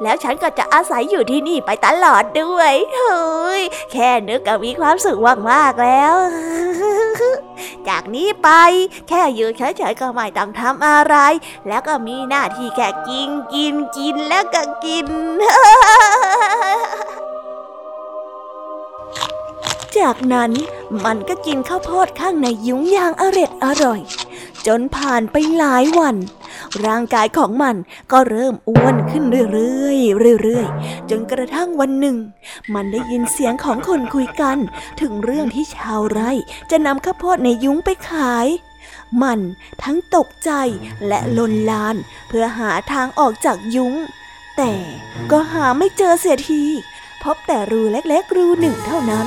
[0.02, 5.18] แล้วฉันก็จะอาศัยอยู่ที่นี่ไปตลอดด้วยเฮ้ยแค่นึกก็มีความสุข
[5.50, 6.14] มากๆแล้ว
[7.88, 8.48] จากนี้ไป
[9.09, 11.16] แค่อยู่เฉยๆก็ไม่ต้องทำอะไร
[11.68, 15.07] แล้วก็มีหน้าที่แค่กินกินกินแล้วก็กิน
[19.98, 20.52] จากนั้น
[21.05, 24.00] มันก็กินข้าวโพดข้างในยุ้งอย่างอร็ดอร่อย
[24.66, 26.16] จนผ่านไปหลายวัน
[26.85, 27.76] ร่างกายของมัน
[28.12, 32.16] ก็เริ่มอ้วนขึ้นเรื่อยๆเรื่อยๆ จนกระทั่งวันหนึ่ง
[32.74, 34.59] มันได้ยินเสียงของคนคุยกัน
[35.00, 36.31] ถึงเรื่องที่ชาวไร่
[36.70, 38.46] จะนำข้าวโพดในยุ้งไปขาย
[39.22, 39.40] มัน
[39.83, 40.50] ทั้งตกใจ
[41.07, 41.96] และลนลาน
[42.29, 43.94] เพื่อหาทางออกจากยุง้ง
[44.57, 44.72] แต่
[45.31, 46.64] ก็หาไม่เจอเสียที
[47.22, 49.26] พบแต่รูเล็กๆรูหนึ่งเท่านั้น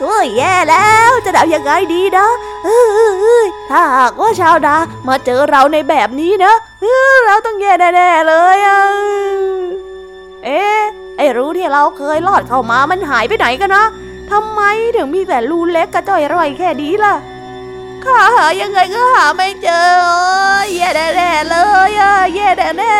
[0.00, 2.26] โอ้ยแย่แล้วจะทำยังไงดีนะ
[2.64, 4.76] เอ้ยถ้าหากว่าชาวนา
[5.08, 6.54] มาเจอเราในแบบนี้นะ
[7.24, 8.82] เราต้องแย่แน่ๆเลยอะ
[10.44, 10.80] เอ๊ะ
[11.16, 13.84] ไอ้รู้ที่เราเคยลอดเข้ามามันหายไปไหนกันนะ
[14.30, 14.60] ทำไม
[14.96, 17.14] ถึงมีแต่รูเล็กกระจอยร่อยแค่นี้ล่ะ
[18.04, 19.88] ข้าหายังไงก็หาไม่เจอ
[20.74, 21.56] แย่แน่ๆเล
[21.88, 22.96] ยอะแย่แน่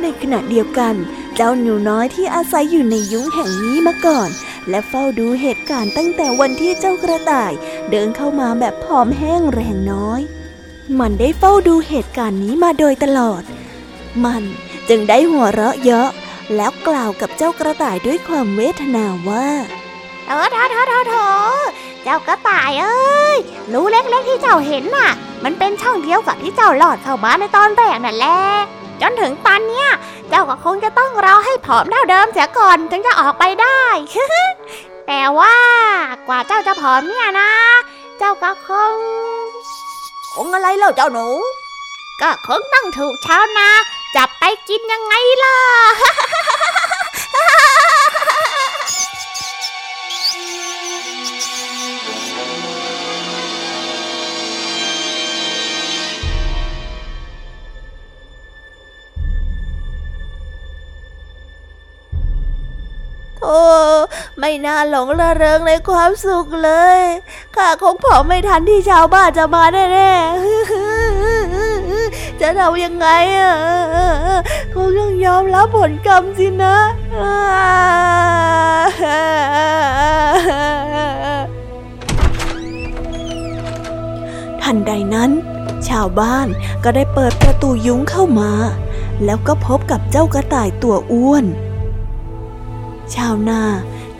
[0.00, 0.94] ในขณะเดียวกัน
[1.36, 4.28] เจ้าหนูน้อยที่อาศัยอยู่ในยุ้งแห่งนี้มาก่อน
[4.70, 7.52] และเฝ้าดูเหตุการณ์ตั้งแต่วันที่เจ้ากระต่าย
[7.90, 10.20] เดินเข้ามาแบบผอมแห้งแรงน้อย
[11.00, 13.42] มันได้เฝ้าดูเหตุการณ์นี้มาโดยตลอด
[14.24, 14.42] มัน
[14.88, 16.10] จึงได้หัวเราะเยาะ
[16.56, 19.48] แล้วกล่าวกับเจ้ากระต่ายด้วยความเวทนาว่า
[20.26, 21.60] เออเถอะเถอะเถอะเถอะ
[22.04, 23.36] เจ้ากระต่ายเอ้ย
[23.72, 25.10] รูเล็กๆที่เจ้าเห็นน่ะ
[25.44, 28.38] มันเป็นช่องเดียวกับที่เจ้าหลอดเข้ามาในตอนแรกนั่นแหละ
[29.00, 29.88] จนถึงตอนเนี้ย
[30.28, 33.82] เจ้าก็คงจะต้องรอให้ผอมเท่าเดิมเสียก่อนถึงจะออกไปได้
[35.06, 35.56] แต่ว่า
[36.28, 37.50] กว่าเจ้าจะผอมเนี่ยนะ
[38.18, 38.96] เจ้าก็คง
[40.34, 41.26] คงอะไรเล่าเจ้าหนู
[42.20, 43.68] ก็คงต้องถูกชาวนา
[44.16, 45.56] จับไปกินยังไงล่ะ
[63.40, 63.60] โธ่
[64.38, 67.00] ไม่น่าหลงระเริงในความสุขเลย
[67.56, 73.06] ข้าคงผอไม่ทันที่ชาวบ้านจะมาแน่ๆจะทำยังไง
[73.38, 73.52] อะ
[74.74, 76.76] คงต้องยอมรับผลกรรมสินะ
[84.62, 85.30] ทันใดนั้น
[85.88, 86.48] ชาวบ้าน
[86.84, 88.52] ก็ได้เปิดประตูยุ้งเข้ามา
[89.24, 91.44] แล้วก็พบกับเจ้ากระต่ายตัวอ้วน
[93.16, 93.62] ชาวนา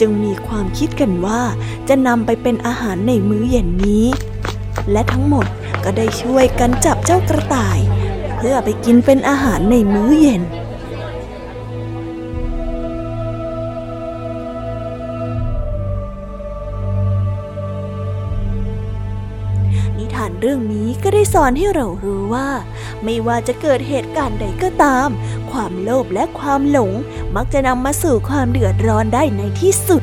[0.00, 1.42] จึงมีความคิดกันว่า
[1.88, 4.06] จะนำไปเป็นอาหารในมื้อเย็นนี้
[4.92, 5.46] และทั้งหมด
[5.84, 7.78] ก็ได้ช่วยกันจับเจ้ากระต่าย
[8.36, 10.42] เพื่อไปกินเป็นอาหารในมื้อเย็น
[21.04, 22.48] ก็ได้สอนให้เรารู้ว่า
[23.04, 25.08] ไม่ว่าจะเกิดเหตุการณ์ใดก็ตาม
[25.50, 26.92] ความโลภและความหลง
[27.36, 30.02] มักจะนำมาสู่ความเดือดร้อนได้ในที่สุด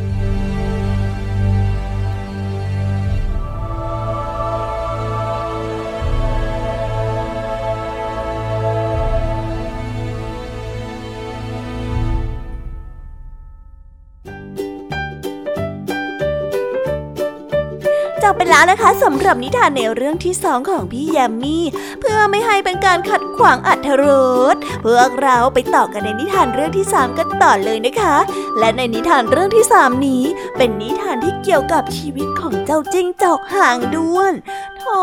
[18.57, 21.65] แล้วนะคะสำหรับนิทานแนวเรื่องที่สองของพี่แยมมี่
[21.99, 24.05] เพื่อไม่ให้เป็นการขัดขวางอัธร
[24.53, 28.15] สพวกเราไปต่อกันในนิทานเรื่องที่สามกันต่อเลยนะคะ
[28.59, 30.23] และในนิทานเรื่องที่สามนี้
[30.57, 34.33] เป็นนิทานที่เกี่ยวกับชีวิตของเจ้าจิ้งจอกหางด้วน
[34.79, 34.99] โธ่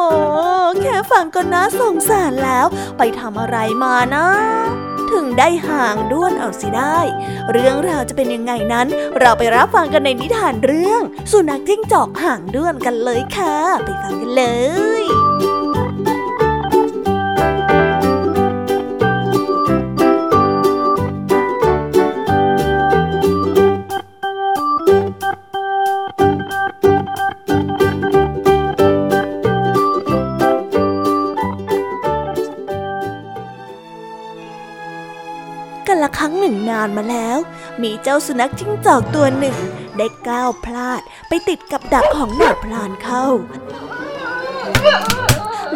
[0.82, 2.66] แค่ฟังก็น่าสงสารแล้ว
[2.98, 4.26] ไปทำอะไรมานะ
[5.46, 6.98] ได้ห่างด้วนเอาสิได้
[7.52, 8.86] เรื่องราวจะเป็นยังไงนั้น
[9.20, 14.44] เราไปรับฟังกันในนิทานเรื่อง สุนัขจิ้งจอกห่างด้วนกันเลยค่ะ ไปฟังกันเล
[15.02, 15.53] ย
[37.84, 39.56] มีเจ้าสุนัขจิ้งจอกตัวหนึ่ง
[39.96, 43.26] ได้ก้าวพลาดไปติดกับดักของหนายพลานเข้า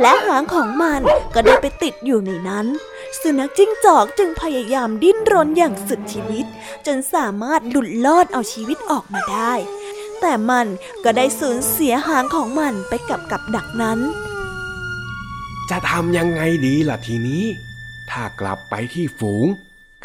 [0.01, 1.01] และหางของมัน
[1.35, 2.67] ก็ได้ไปติดอยู่ในนั้น
[3.21, 6.47] สุนัขจิ้งจอกจึงพยายามดิ้นรนอย่างสุดชีวิต
[6.87, 9.53] จนสามารถหลุดลอดเอาชีวิตออกมาได้
[10.21, 10.67] แต่มัน
[11.05, 13.99] ก็ได้สูญเสียหางของมันไปกับกับดักนั้น
[15.71, 17.45] จะทำยังไงดีล่ะทีนี้
[18.11, 19.47] ถ้ากลับไปที่ฝูง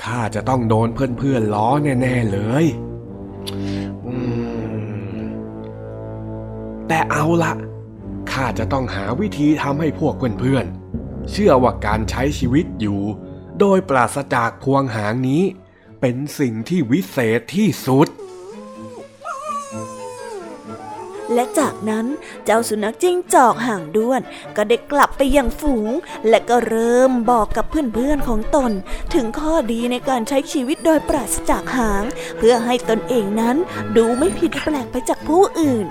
[0.01, 1.69] ข้าจะต้องโดนเพื่อนๆล้อ
[2.01, 2.65] แน่ๆเลย
[6.87, 7.53] แต่เอาละ
[8.31, 13.01] ข้าจะต้องหาวิธีทำให้พวกเพื่อนๆเชื่อว่าการใช้ชีวิตอยู่
[13.59, 15.43] โดยปราศจากพวงหางนี้
[16.01, 18.07] เป็นสิ่งที่วิเศษที่สุด
[21.33, 22.05] และจากนั้น
[22.45, 24.21] เจ้าสุนัขจิ้งจอกห่างด้วน
[24.55, 25.91] ก็ได้กลับไปยังฝูง
[26.29, 28.71] และก็เริ่มบอกกับเพื่อนๆของตน
[29.13, 32.03] ถึงข้อดีในการใช้ชีวิตโดยปราศจากหาง
[32.37, 33.55] เพื่อให้ตนเองนั้น
[33.97, 35.85] ดูไม่ผิดแปลกไปจากผู้อื่น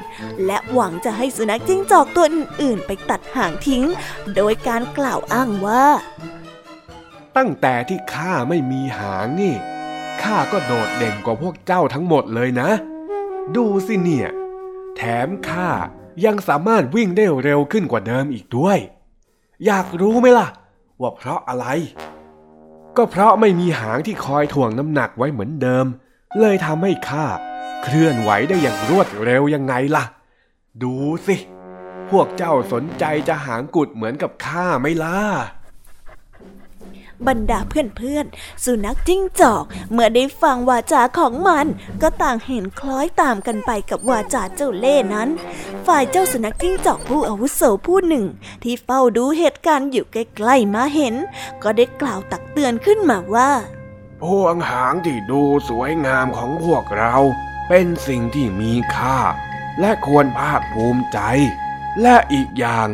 [0.46, 3.84] และหวังจะให้สุนัขจิ้งจอกตัวอื่นๆ ไปตัดหางทิ้ง
[4.36, 5.86] โดยการกล่าวอ้างว่า
[7.36, 9.54] ตั้งแต่ที่ข้าไม่มีหางนี่
[10.22, 12.70] ข้าก็โดดเด่นกว่าพวกเจ้าทั้งหมดเลยนะ
[13.56, 14.28] ดูสิเนี่ย
[15.04, 15.70] แถมข้า
[16.24, 18.78] ยังสามารถวิ่งได้เร็วขึ้นกว่าเดิมอีกด้วย
[19.66, 20.48] อยากรู้ไหมล่ะ
[21.00, 21.66] ว่าเพราะอะไร
[22.96, 25.86] ก็เพราะไม่มีหางที่คอยถ่วงน้ำหนักไว้เหมือนเดิม
[26.40, 27.26] เลยทำให้ข้า
[27.82, 30.04] เคลื่อนไหวได้อย่างรวดเร็วยังไงล่ะ
[30.82, 30.94] ดู
[31.26, 31.36] สิ
[32.10, 35.18] พวกเจ้าสนใจจะหางกุดเหมือนกับข้าไหมล่ะ
[37.28, 41.66] บรรดาเพื่อนๆ สุนัขจิ้งจอก เมื่อได้ฟังวาจาของมัน
[42.02, 45.28] ก็ต่างเห็นคล้อยตามกันไปกับวาจาเจ้าเล่นั้น
[45.86, 48.24] ฝ่ายเจ้าสุนัขจิ้งจอกผู้อาวุโสผู้หนึ่ง
[48.62, 50.16] ที่เฝ้าดูเหตุการณ์อยู่ใก
[50.48, 51.14] ล้ๆมาเห็น
[51.62, 53.50] ก็ได้กล่าวตักเตือนขึ้นมาว่า
[54.22, 57.14] พวงหางที่ดูสวยงามของพวกเรา
[57.68, 59.18] เป็นสิ่งที่มีค่า
[59.80, 61.18] และควรภาคภูมิใจ
[62.02, 62.88] และอีกอย่าง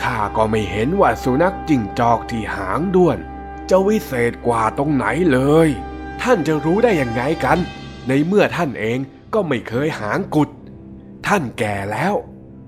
[0.00, 3.18] ข้าก็ไม่เห็นว่าสุนัขจิ้งจอกที่หางด้วน
[3.70, 5.68] จะวิเศษกว่าตรงไหนเลย
[6.22, 7.58] ท่านจะรู้ได้ยังไงกัน
[8.08, 8.98] ในเมื่อท่านเอง
[9.34, 10.50] ก็ไม่เคยหางกุด
[11.26, 12.14] ท่านแก่แล้ว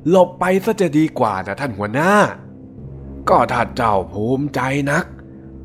[0.09, 2.12] หลบไปซะจะดีกว่านะท่านหัวหน้า
[3.28, 5.05] ก็ถ้าเจ้าภูมิใจนัก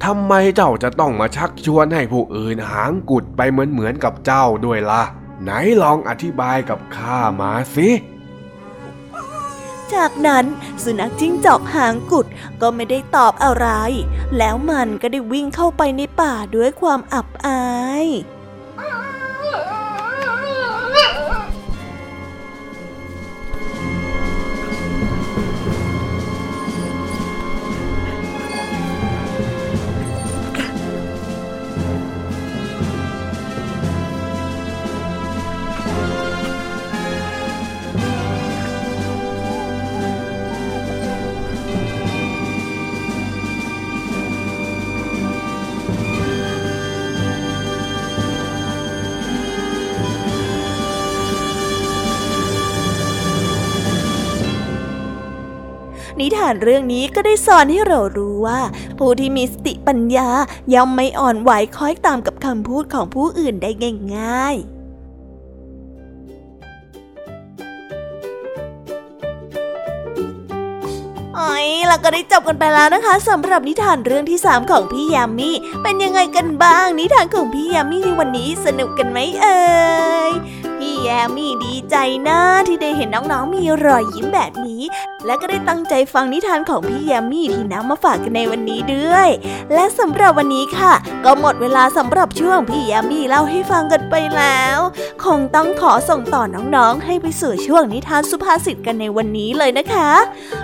[0.03, 5.03] ทำไมเจ้าจะต้องมาชักชวนให้ผู้อื่นหางกุดไปเหมือนเหมือนกับเจ้าด้วยละ่ะ
[5.43, 7.89] ไหนลองอธิบายกับข้ามาสิ
[9.95, 10.45] จากนั้น
[10.83, 12.27] สุนัขจิ้งจอกหางกุด
[12.61, 13.67] ก็ไม่ได้ตอบอะไร
[14.38, 17.63] แล้วมันก็ได้วิ่งเข้าไปในป่าด้วยความอับอา
[18.03, 58.59] ยานเรื่องนี้ก็ได้สอนให้เรารู้ว่า
[58.97, 60.29] ผู้ที่มีสติปัญญา
[60.73, 63.71] ย่อมไม่อ่อนไหวคอยตามกับคำพูดของผู้อื่นได้
[64.15, 64.77] ง่ายๆ
[71.39, 75.51] อ้ยเราก็ได้จบกันไปแล้วนะคะสำหรับนิทานเรื่องที่ 3 ของพี่ยามี
[75.83, 79.59] เป็นยังไงกันบ้าง นิทานของพี่ยามีในวันนี้สนุกกันไหมเอ่
[80.29, 80.31] ย
[80.97, 81.95] พี่แยมมี่ดีใจ
[82.27, 84.83] นะที่ได้เห็นน้องๆมีรอยยิ้มแบบนี้
[85.25, 89.29] และก็ได้ตั้งใจฟังนิทานของพี่แยมมี่ที่นำมาฝากกันในวันนี้ด้วย
[89.73, 90.93] และสำหรับวันนี้ค่ะ
[91.25, 94.79] ก็หมดเวลาสำหรับช่วงพี่แยมมี่เล่าให้ฟังกันไปแล้ว
[95.25, 100.11] คงต้องขอส่งต่อน้องๆ ให้ไปสู่ช่วงนิทานสุภาษิตกันในวันนี้เลยนะคะ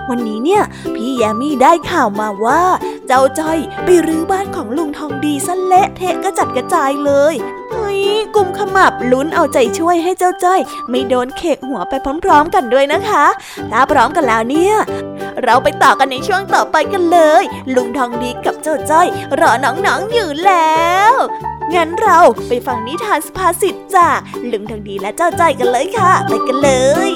[0.09, 0.63] วันนี้เนี่ย
[0.95, 2.63] พี่แยมมี่ได้ข่าวมาว่า
[3.07, 7.35] เจ้าจ้อยไปรื้อบ้านของลุงทองดีซะเละเทะกระจัดกระจายเลย
[7.73, 8.01] เฮ้ย
[8.35, 10.59] กลุ่มขมับลุ้นเอาใจช่วยให้เจ้าจ้อย
[10.89, 11.93] ไม่โดนเขกหัวไป
[12.23, 13.25] พร้อมๆกันด้วยนะคะ
[13.71, 14.75] ถ้าพร้อมกันแล้วเนี่ย
[15.43, 17.43] เราไปต่อกันในช่วงต่อไปกันเลย
[17.75, 19.07] ลุงทองดีกับเจ้าจ้อย
[19.39, 21.13] รอน้องๆอยู่แล้ว
[21.73, 24.19] งั้นเราไปฟังนิทานสภาษิตจาก
[24.51, 26.71] ลุงทองดีและเจ้าจ้อยกันเลยค่ะ ไปกันเล
[27.09, 27.11] ย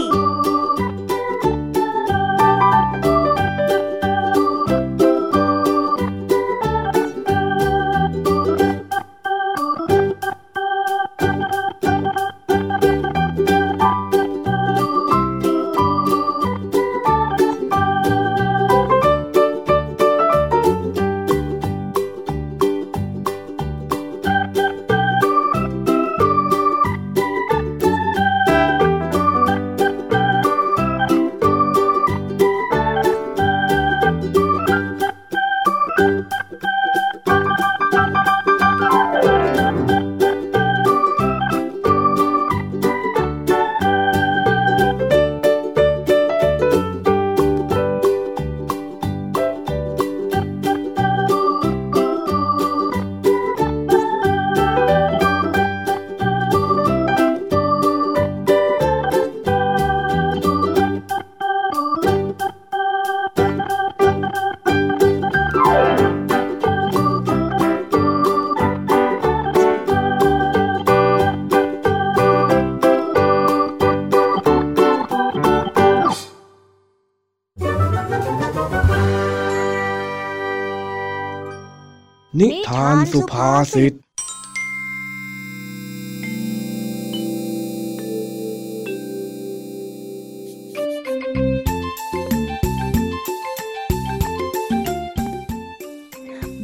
[83.57, 83.93] สุภาษิต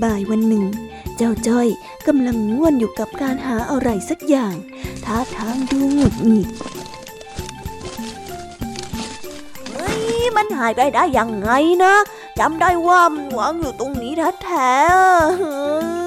[0.04, 0.66] บ่ายวันหนึ่ง
[1.18, 1.68] เจ้าจ้อย
[2.08, 4.56] กำลังง่วนอยู่กับการหาอะไรสักอย่าง
[5.06, 6.50] ท่าทางดูหงุดหงิด
[9.74, 10.04] เฮ้ย
[10.36, 11.50] มันหายไปได้ยังไง
[11.84, 11.96] นะ
[12.39, 14.14] จำได้ว่ามันวางอยู่ตรงนี้
[14.44, 16.03] แท้ๆ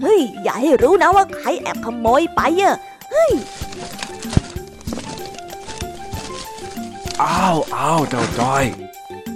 [0.00, 2.76] เฮ้ย อย่าให้รู้นะว่าใครแอบขโมยไปอะ
[3.10, 3.32] เฮ้ย
[7.22, 8.64] อ้าวอ้าวเจ้าจ้อย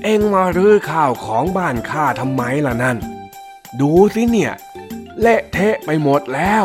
[0.02, 2.96] เอ็งมารื้อข้าวของบ้านข้าทำไมล่ะนั่น
[3.80, 4.52] ดูสิเนี่ย
[5.20, 6.64] เละเทะไปหมดแล้ว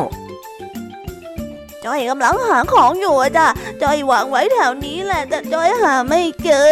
[1.86, 3.48] จ้อยกำลังหาของอยู่อะจ้ะ
[3.82, 6.70] จ้อยวางไว้แถวนี้แหละแต่จ้อยหาไม่เจอ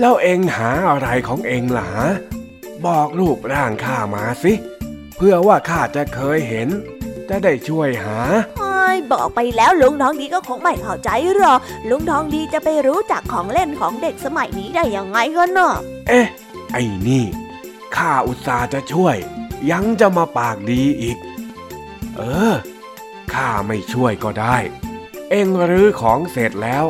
[0.00, 2.08] แล้วเอ็งหาอะไรของเอ็งล่ะฮะ
[2.86, 4.52] บอกรูปร่างข้ามาสิ
[5.16, 6.68] เพื่อว่าข้าจะเคยเห็น
[7.28, 8.18] จะได้ช่วยหา
[8.58, 11.58] ไอ้ยบอกไปแล้วลุงทองดีก็คงไม่เข้าใจหรอก
[11.90, 15.74] ลุงทองดีจะไปรู้จักของเล่นของเด็กสมัยนี้ได้ยังไงกันเนาะ
[16.08, 16.26] เอ๊ะ
[16.72, 17.24] ไอ้นี่
[17.96, 19.16] ข้าอุตส่าห์จะช่วย
[19.70, 21.18] ยังจะมาปากดีอีก
[22.16, 22.22] เอ
[22.52, 22.54] อ
[23.32, 24.56] ข้าไม่ช่วยก็ได้
[25.30, 26.84] เอ็งรื้อของเสร็จแล้ว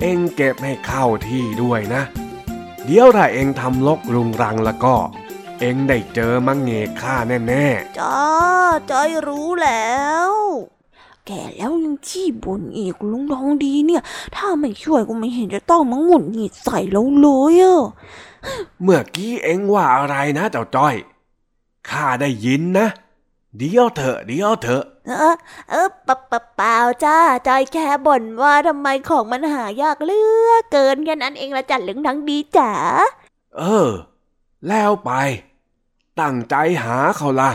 [0.00, 2.02] เอ็งเก็บให้เข้าที่ด้วยนะ
[2.88, 4.94] เดี๋ยวถ้าเอ็งทำลกรุงรังแล้วก็
[5.60, 7.16] เอ็งได้เจอมังเงกข้า
[7.48, 8.20] แน่ๆ จ้า
[8.90, 9.96] จ้อยรู้แล้
[10.30, 10.32] ว
[11.26, 14.02] แก่แล้วยังขี้บ่นอีกลุงทองดีเนี่ย
[14.36, 17.82] ถ้าไม่ช่วยก็ไม่เห็นจะต้องมาหงุดหงิดใส่เราเลยอะ
[18.82, 20.94] เมื่อกี้เอ็งว่าอะไรนะเจ้าจ้อย
[21.88, 22.88] ข้าได้ยินนะ
[23.58, 25.36] เดี๋ยวเถอะเดี๋ยวเถอะ เออ
[25.70, 32.72] เออปะปะเปล่าจ้าจอยแค่บ่นว่าทำไมของมันหายากเหลือเกินแค่นั้นเองละจัดเหลืองทั้งดีจ๋า
[33.58, 33.90] เออ
[34.68, 35.10] แล้วไป
[36.20, 36.54] ตั้งใจ
[36.84, 37.50] หาเขาละ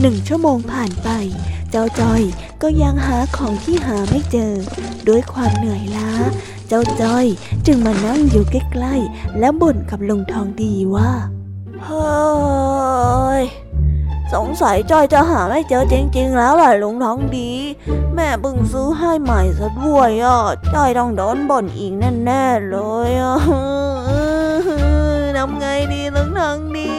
[0.00, 1.08] หนึ่งชั่วโมงผ่านไป
[1.70, 2.22] เจ้าจอย
[2.62, 4.52] ก็ยังหาของที่หาไม่เจอ
[5.08, 6.10] ด้วยความเหนื่อยล้า
[6.68, 7.26] เจ้าจอย
[7.66, 11.10] จึงมานั่งอยู่ใกล้ๆแล้วบ่นกับลุงทองดีว่า
[11.84, 13.42] เฮ้ย
[14.34, 17.50] สงสัยจอยจะหาไม่เจอจริง ๆ แล้วล่ะลุงทองดี
[18.14, 20.40] แม่เพิ่งซื้อให้ใหม่ซะด้วยอะ
[20.74, 21.92] จอยต้องโดนบ่นอีก
[22.24, 22.76] แน่ๆเล
[23.08, 23.36] ยอะ
[25.36, 26.92] ทำไงดีลุงทองดี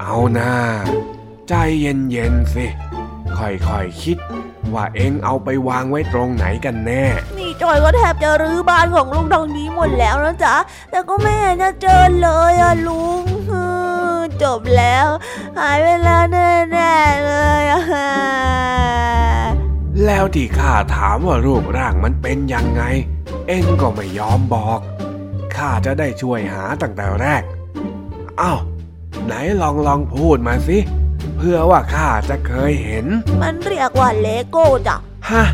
[0.00, 0.54] เอาหน้า
[1.48, 2.66] ใจเย็นๆสิ
[3.36, 3.70] ค่อยๆค
[4.02, 4.18] คิด
[4.74, 7.04] ว่าเอ็งเอาไปวางไว้ตรงไหนกันแน่
[7.38, 10.54] นี่จอยก็แทบจะรื้อบ้านของลุงทองดีหมดแล้วนะจ๊ะ
[10.90, 13.29] แต่ก็ไม่เห็นจะเจอเลยอะลุงฮือ
[14.42, 15.06] จบแล้ว
[15.58, 17.82] หายไปแล้วแน่ๆเลยอะ
[20.06, 22.82] แล้วที่ข้าถามว่ารูปร่างมันเป็นยังไง
[23.46, 24.80] เอ็งก็ไม่ยอมบอก
[25.56, 27.42] ข้าจะได้ช่วยหาตั้งแต่แรก
[28.40, 28.60] อ้าว
[29.24, 30.78] ไหนลองลองพูดมาสิ
[31.36, 33.06] เพื่อว่าข้าจะเคยเห็น
[33.42, 34.96] มันเรียกว่าเลโก้จ้ะ
[35.30, 35.44] ฮะ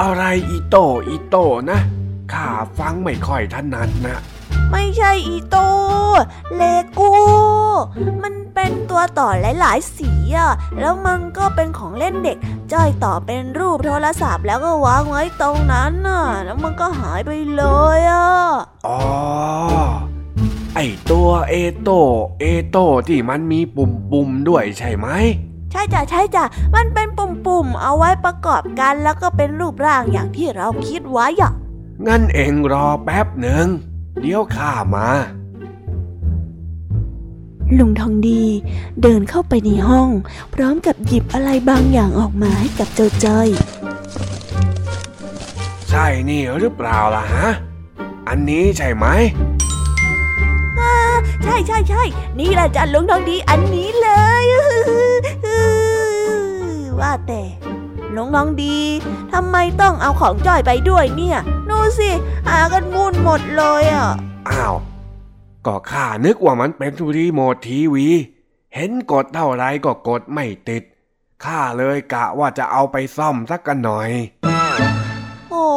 [0.00, 0.76] อะไรอีโต
[1.08, 1.36] อีโต
[1.70, 1.80] นะ
[2.32, 4.18] ข้าฟังไม่ค่อยถนัดนะ
[4.72, 5.56] ไม่ใช่อีโต
[6.56, 7.12] เลโก้
[8.22, 12.38] มันเป็นตัวต่อหลาย ๆ สีอะแล้วมันก็เป็นของเล่นเด็ก
[12.72, 17.64] จอยต่อเป็นรูปโทรศัพท์แล้วก็วางไว้ตรงนั้นน่ะ แล้วมันก็หายไปเล
[17.98, 18.28] ยอะ
[18.86, 19.00] อ๋อ
[20.74, 20.80] ไอ
[21.10, 21.90] ตัวเอโต
[22.40, 22.76] เอโต
[23.08, 25.08] ที่มันมีปุ่มปุ่มๆด้วยใช่ไหม
[25.72, 26.44] ใช่จ้ะใช่จ้ะ
[26.74, 31.52] มันเป็นปุ่มๆ เอาไว้ประกอบกันแล้วก็เป็นรูปร่างอย่างที่เราคิดไว้อะ
[32.06, 33.66] งั้นเองรอแป๊บหนึ่ง
[34.20, 35.08] เดี๋ยวข้ามา
[37.78, 38.42] ลุงทองดี
[39.02, 40.08] เดินเข้าไปในห้อง
[40.54, 43.48] พร้อมกับหยิบอะไรบางอย่างออกมาให้กับเจ้าจ้อย
[45.88, 47.46] ใช่นี่หรือเปล่าล่ะฮะ
[48.28, 49.06] อันนี้ใช่ไหม
[51.44, 52.02] ใช่ใช่ใช่
[52.40, 54.08] นี่แหละจ้ะลุงทองดีอันนี้เล
[54.42, 54.44] ย
[57.00, 57.42] ว่าแต่
[58.16, 58.76] ลุงทองดี
[59.32, 61.38] ทำไมต้องเอาของจ้อยไปด้วยเนี่ย
[61.76, 62.10] ดูสิ
[62.48, 64.10] หากันงุนหมดเลยอะ
[64.48, 64.76] อ้าว
[65.66, 68.06] ก็ข้านึกว่ามันเป็นรีโมททีวี
[68.74, 70.82] เห็นกดเท่าไรก็กดไม่ติด
[71.44, 74.10] ข้าเลยกะว่าจะเอาไปซ่อมสักกันหน่อย
[75.50, 75.68] โอ้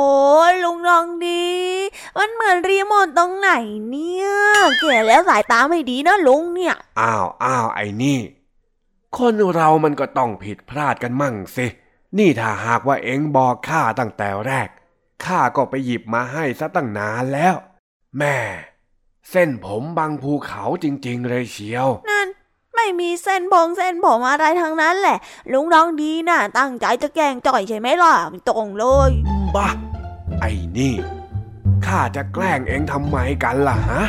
[0.52, 1.45] ยลุงทองดี
[2.18, 3.50] มันเหมือนรีโมทตรงไหน
[3.89, 4.30] เนี่ย
[4.80, 8.20] แก่แล้วสายตาไม่ดีนะลุงเนี่ย อ้าวอ้าวไอ้นี่
[9.18, 11.68] คนเรามันก็ต้องผิดพลาดกันมั่งสิ
[12.18, 14.70] นี่ถ้าหากว่าเอ็งบอกข้าตั้งแต่แรก
[15.26, 17.56] ข้าก็ไปหยิบมาให้ซะตั้งนานแล้ว
[18.20, 18.38] แม่
[19.32, 22.28] เส้นผมบางภูเขาจริง ๆ เลยเชียว นั่น
[22.76, 25.18] ไม่มีเส้นพงเส้นผมอะไรทั้งนั้นแหละ
[25.52, 29.12] ลุงทองดีน่ะ ตั้งใจจะแกล้งจ่อยใช่ไหมล่ะไม่ตรงเลย
[29.56, 29.70] บ้า
[30.40, 30.96] ไอ้นี่
[31.86, 34.04] ข้าจะแกล้งเองทำไมกันล่ะฮะ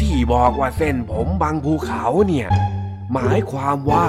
[0.00, 2.48] ที่บอกว่าเส้นผมบางภูเขาเนี่ย
[3.12, 4.08] หมายความว่า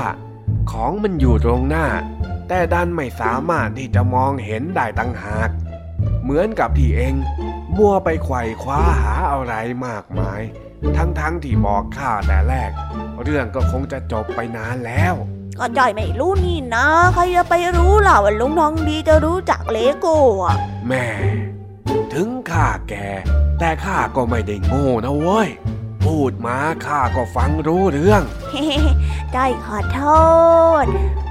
[0.71, 1.87] ของมันอยู่ตรงหน้า
[2.47, 5.49] แต่ดันไม่สามารถที่จะมองเห็นได้ตั้งหาก
[6.23, 7.13] เหมือนกับที่เอง
[7.77, 9.53] มัวไปไขว่คว้าหาอะไร
[9.85, 10.41] มากมาย
[10.97, 12.71] ทั้งๆทที่บอกข้าแต่แรก
[13.23, 15.13] เรื่องก็คงจะจบไปนานแล้ว
[15.59, 20.55] ก็จอยไม่รู้นี่นะ ใครจะไปรู้ล่ะว่าลุงทองดีจะรู้จักเลโก้อะ
[20.87, 21.05] แหม
[22.13, 23.07] ถึงข้าแก่
[23.59, 25.49] แต่ข้าก็ไม่ได้โง่นะเว้ย
[26.03, 28.21] พูดมาข้าก็ฟังรู้เรื่อง
[29.35, 30.01] จอยขอโท
[30.83, 30.85] ษ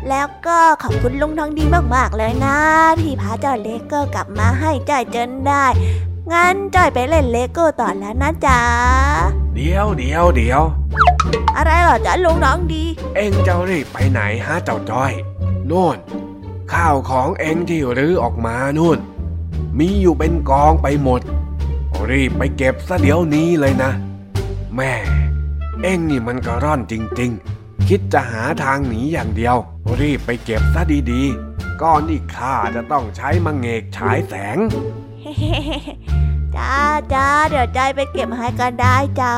[0.09, 2.59] แล้วก็ขอบคุณลุงทองดีมากๆเลยนะ
[3.01, 5.67] ที่พาเจ้าเลโก้กลับมาให้จอยจนได้
[6.33, 8.61] งั้นจอยไปเล่นเลโก้ต่อแล้วนะจ๊ะ
[9.55, 10.63] เดี๋ยวเดี๋ยวเดี๋ยว
[11.57, 12.85] อะไรเหรอจ๊ะลุงทองดี
[13.17, 15.13] เอ็งจะรีบไปไหนฮะเจ้าจ้อย
[15.67, 15.97] โน่น
[16.73, 18.99] ข้าวของเอ็งที่รื้อออกมานู่น
[19.79, 21.21] มีอยู่เป็นกองไปหมด
[22.11, 23.91] รีบไปเก็บซะเดี๋ยวนี้เลยนะ
[24.77, 24.93] แม่
[25.83, 27.52] เอ็งนี่มันกระร่อนจริง ๆ
[27.89, 29.57] คิดจะหาทางหนีอย่างเดียว
[30.01, 34.59] รีบไปเก็บซะดีๆก่อนที่ข้าจะต้องใช้มังเงกฉายแสง
[36.57, 36.77] จ้า
[37.13, 39.35] จ้าเดี๋ยวจอยไปเก็บให้ก็ได้จ้า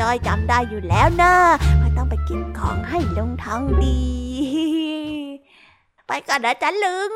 [0.00, 1.34] จอยจำได้อยู่แล้วนะ
[1.80, 4.00] ว่ต้องไปก็บของให้ลงทองดี
[6.06, 7.12] ไปก่อนนะจ๊ะลุง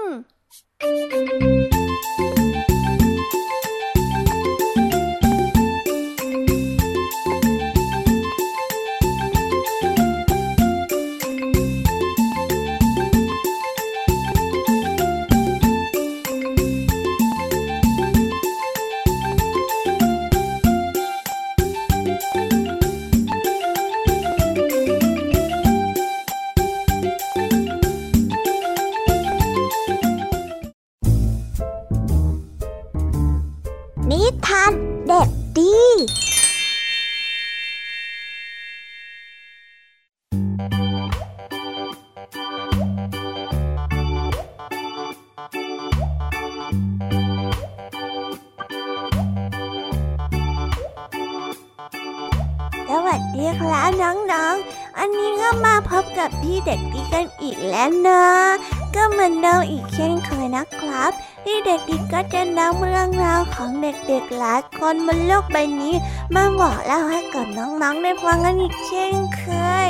[58.94, 61.12] ก็เหมือนเดิมอีกเช่นเคยนะครับ
[61.44, 65.94] ที่เด็กดีก็จะนำเรื่องราวของเด็กๆหลายคนบนโลกใบนี้
[66.34, 69.44] มาบอกเล่าให้กับน้องๆได้ฟังกันอีกเช่นเค
[69.86, 69.88] ย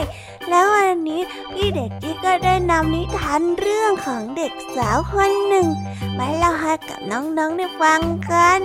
[0.49, 1.21] แล้ววันนี้
[1.53, 5.67] พี่เด็กดีก็ได้นำนิทานเรื่องของเด็กสาวคนหนึ่ง
[6.19, 8.61] มาเล่าให้กับน้องๆได้ฟังกัน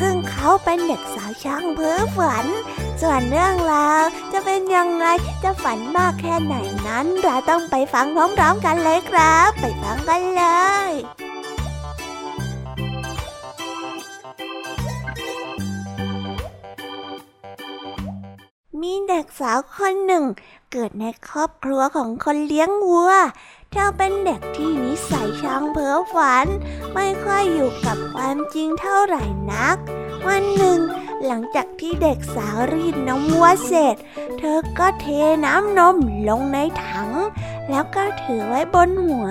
[0.00, 2.46] ซึ่งเขาเป็นเด็กสาวช่างเพ้อฝัน
[3.02, 5.06] ส่วนเรื่องราวจะเป็นยังไง
[5.44, 6.54] จะฝันมากแค่ไหน
[6.88, 10.42] นั้นเราต้องไปฟังพร้อมๆกันเลยครับ ไปฟังกันเล
[10.88, 10.90] ย
[18.82, 20.24] มีเด็กสาวคนหนึ่ง
[20.72, 23.10] เกิดในครอบครัวของคนเลี้ยงวัว
[23.76, 26.46] เธอเป็นเด็กที่นิสัยช่างเพ้อฝัน
[26.94, 29.76] ไม่ค่อยอยู่กับความจริงเท่าไหร่นัก
[30.26, 30.78] วันหนึ่ง
[31.24, 33.96] หลังจากที่เด็กสาวรีดนมวัวเสร็จ
[34.38, 35.06] เธอก็เท
[35.44, 35.96] น้ำนม
[36.28, 37.10] ลงในถัง
[37.70, 39.28] แล้วก็ถือไว้บนหัว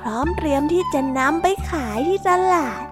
[0.00, 2.82] พร้อมเตรียมที่จะนำไปขายที่ตลาด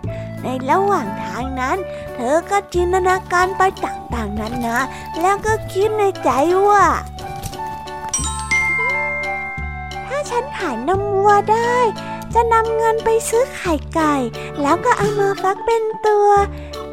[0.43, 1.77] ในระหว่างทางนั้น
[2.15, 4.77] เธอก็จินตนาการไปต่างๆนานา
[5.21, 6.31] แล้วก็คิดในใจ
[6.69, 6.85] ว่า
[10.31, 11.79] ฉันขายนมวัวได้
[12.35, 14.15] จะนำเงินไปซื้อไข่ไก่
[14.63, 16.29] แล้วก็เอามาฟักเป็นตัว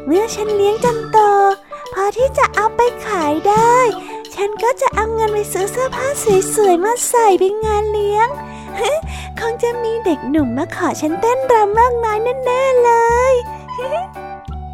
[0.06, 1.18] เมื่อฉันเลี้ยงจนโต
[1.94, 3.76] พอที่จะเอาไปขายได้
[4.34, 6.06] ฉันก็จะเอาเงินไปซื้อเสื้อผ้า
[6.54, 8.28] สวยๆมาใส่ไปงานเลี้ยง
[9.38, 12.90] คงจะมีเด็กหนุ่มมาขอฉันเต้นรำมากมายแน่ๆเล
[13.32, 13.34] ย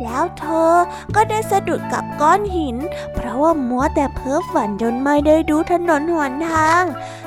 [0.02, 0.72] แล้วเธอ
[1.14, 2.76] ก็ได้สะดุดกับก้อนหิน
[3.14, 6.84] เพราะว่ามัวแต่เพ้อฝันจนไม่ได้ดูถนนหนทาง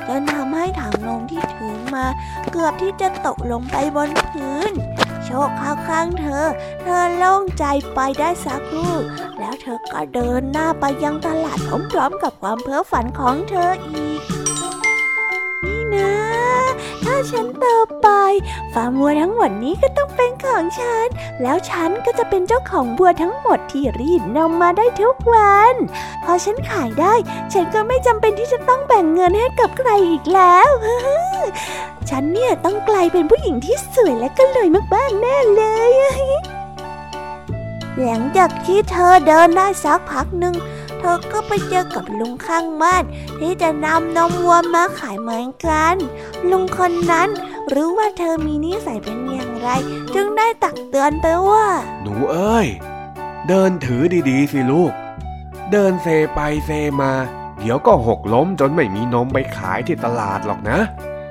[0.08, 2.04] จนทำให้ถังนมที่ถือมา
[2.52, 4.72] เกือบที่จะตกลงไปบนพื้น
[5.24, 6.46] โชคเข้าข้างเธอ
[6.82, 7.64] เธอโล่งใจ
[7.94, 8.94] ไปได้สักครู่
[9.38, 11.58] แล้วเธอก็เดินหน้าไปยังตลาด
[11.92, 14.20] พร้อมๆกับความเพ้อฝันของเธออีก
[15.64, 16.21] นี่นะ
[17.30, 17.66] ฉันโต
[18.02, 18.08] ไป
[18.74, 21.06] ฟาร์มวัวทั้งหมดนี้ก็ต้องเป็นของฉัน
[21.42, 25.74] แล้วฉันก็จะเป็นเจ้าของวัวทั้งหมดที่รีดนมมาได้ทุกวัน
[26.24, 27.14] พอฉันขายได้
[27.52, 30.70] ฉันก็ไม่จำเป็นที่จะต้องแบ่งเงินให้กับใครอีกแล้ว
[32.10, 35.92] ฉันเนี่ยต้องกลายเป็นผู้หญิงที่สวยและก็เลยมากๆแน่เลย
[38.02, 40.54] หลังจากที่เธอเดินได้สักพักหนึ่ง
[41.04, 43.04] เธอก็ไปเจอกับลุงข้างบ้าน
[43.38, 45.96] ที่จะนำนมวัวมาขายเหมือนกัน
[46.50, 47.28] ลุงคนนั้น
[47.74, 49.68] รู้ว่าเธอมีนิสัยเป็นอย่างไร
[50.14, 51.66] จึงได้ตักเตือนไปว่า
[52.02, 52.66] หนูเอ้ย
[53.48, 54.92] เดินถือดีๆสิลูก
[55.72, 57.12] เดินเซไปเซมา
[57.58, 60.78] เดี๋ยวก็หกล้มจนไม่มีนมไปขายที่ตลาดหรอกนะ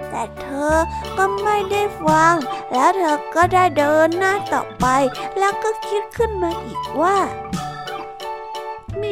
[0.09, 0.76] แต่เธอ
[1.17, 2.36] ก็ไม่ได้ฟัง
[2.72, 4.86] แล้วเธอก็ได้เดินหน้าต่อไป
[5.39, 7.17] แล้วก็คิดขึ้นมาอีกว่า
[9.02, 9.08] แหม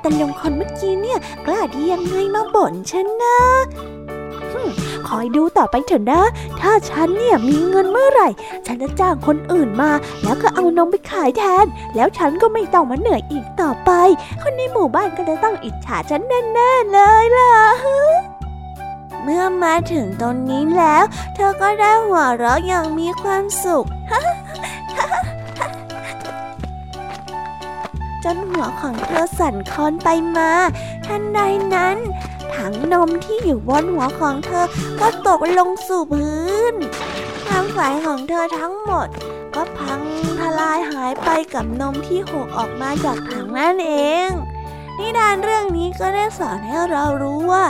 [0.00, 3.38] แต่ลงคนเมื่อกี้เนี่ยกล้าดียังไงมาบ่นฉันนะ
[5.08, 6.22] คอยดูต่อไปเถอะนะ
[6.60, 8.28] ถ้าฉันเนี่ยมีเงินเมื่อไหร่
[8.66, 9.90] ฉันจะจ้างคนอื่นมา
[10.22, 11.66] แล้วก็เอานมไปขายแทน
[11.96, 13.90] แล้วฉันก็ไม่ต้องมาเหนื่อยอีกต่อไป
[14.42, 17.54] คนในหมู่บ้านก็จะต้องอิจฉาฉันแน่ๆเลยล่ะ
[19.22, 23.84] เมื่อมาถึงตรงนี้แล้ว เธอก็ได้หัวเราะอย่างมีความสุข
[28.28, 30.50] จนหัวของเธอสั่นคลอนไปมา
[31.06, 31.40] ทันใด
[31.74, 31.96] นั้น
[32.54, 34.66] ถังนมที่อยู่บนหัวของเธอ
[35.00, 36.74] ก็ตกลงสู่พื้น
[37.48, 39.08] ทางฝ่ายของเธอทั้งหมด
[39.54, 40.00] ก็พัง
[40.40, 43.92] ทลายหายไปกับนมที่หกออกมาจากถังนั่นเอ
[44.26, 44.28] ง
[44.98, 47.64] นิทานเรื่องนี้ก็ได้สอนให้เรารู้ว่า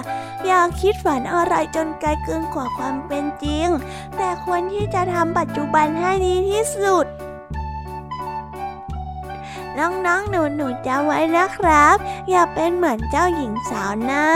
[0.47, 3.69] อย่าคิดฝันอะไรจนไกลเกินกว่าความเป็นจริง
[4.17, 7.07] แต่ควรที่จะทำปัจจุบันให้ดีที่สุด
[9.79, 11.97] น้องๆ หนูๆจำไว้นะครับ
[12.31, 14.27] อย่าเป็นเหมือนเจ้าหญิงสาวนะ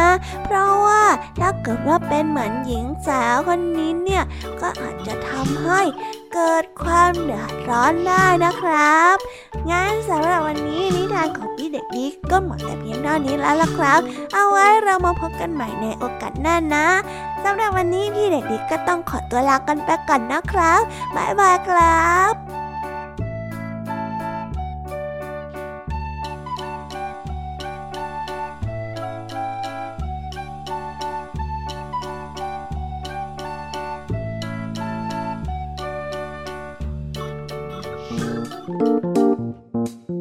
[0.44, 1.02] เพราะว่า
[1.40, 4.22] ถ้าเกิดว่าเป็นเหมือนหญิงสาวคนนี้เนี่ย
[4.60, 5.80] ก็อาจจะทำให้
[6.34, 9.16] เกิดความเดือดร้อนได้นะครับ
[9.70, 14.00] งั้นสำหรับวันนี้นิทานของพี่เด็กดีก็หมดแต่เพียงเท่านี้แล้วล่ะครับ
[14.34, 16.86] เอาไว้เรามาพบกันใหม่ในโอกาสหน้านะ
[17.44, 20.80] สำหรับวันนี้พี่เด็กดีก็ต้องขอตัวลากันไปก่อนนะครับ
[21.16, 22.59] บ๊ายบายครับ
[38.70, 40.19] อื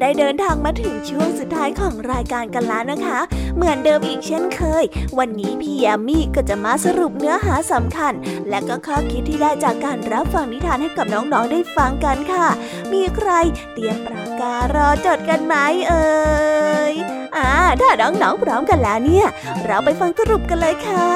[0.00, 3.18] ได้เดินทางมาถึงช่วงสุดท้ายของรายการกันแล้วนะคะ
[3.56, 4.84] เหมือนเดิมอีกเช่นเคย
[5.18, 8.12] วันนี้พี่ยามีก็จะมาสรุปเนื้อหาสำคัญ
[8.48, 12.48] และก็ข้อคิดที่ได้จากการรับฟังนิทานให้กับน้องๆได้ฟังกันค่ะ
[12.92, 13.30] มีใคร
[13.74, 15.54] เตรียมปากการอจดกันไหม
[15.88, 16.08] เอ่
[16.92, 16.94] ย
[17.36, 19.26] อ่าถ้าน้องๆพร้อมกันแล้วเนี่ย
[19.64, 21.08] เราไปฟังสรุปกันเลยค่ะ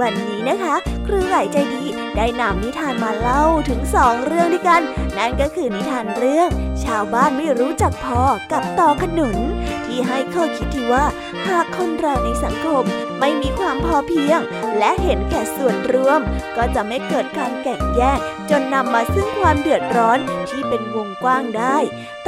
[0.00, 0.74] วันนี้นะคะ
[1.06, 1.84] ครูไหลใจดี
[2.16, 4.82] ได้นำนิทานมาเล่าถึงสองเรื่องด้วยกัน
[5.18, 6.48] นั่นก็คือนิทานเรื่อง
[6.84, 9.36] ชาวบ้านไม่รู้จักพอกับต่อขนุน
[9.84, 11.04] ที่ให้ข้อคิดที่ว่า
[11.46, 12.84] หากคนเราในสังคม
[13.20, 14.40] ไม่มีความพอเพียง
[14.78, 16.20] และเห็นแก่ส่วนรวม
[16.56, 18.18] ก็จะไม่เกิดการแก่งแย่ง
[18.50, 21.76] จนนำมาซึ่งความเดือดร้อนที่เป็นวงกว้างได้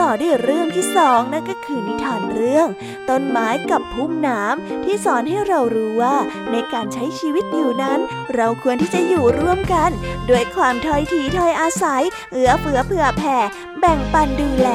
[0.01, 2.69] ต่อด้วยเรื่องที่สองนั่นก็คือนิทานเรื่อง
[3.11, 6.17] ต้นไม้กับพุ่มน้ำที่สอนให้เรารู้ว่า
[6.53, 7.99] ในการใช้ชีวิตอยู่นั้น
[8.35, 9.91] เราควรที่จะอยู่ร่วมกัน
[10.31, 13.37] ด้วยความทอยทีทอยอาศัยเอื้อเฟื้อเผื่อแผ่
[13.81, 14.69] แบ่งปันดูแล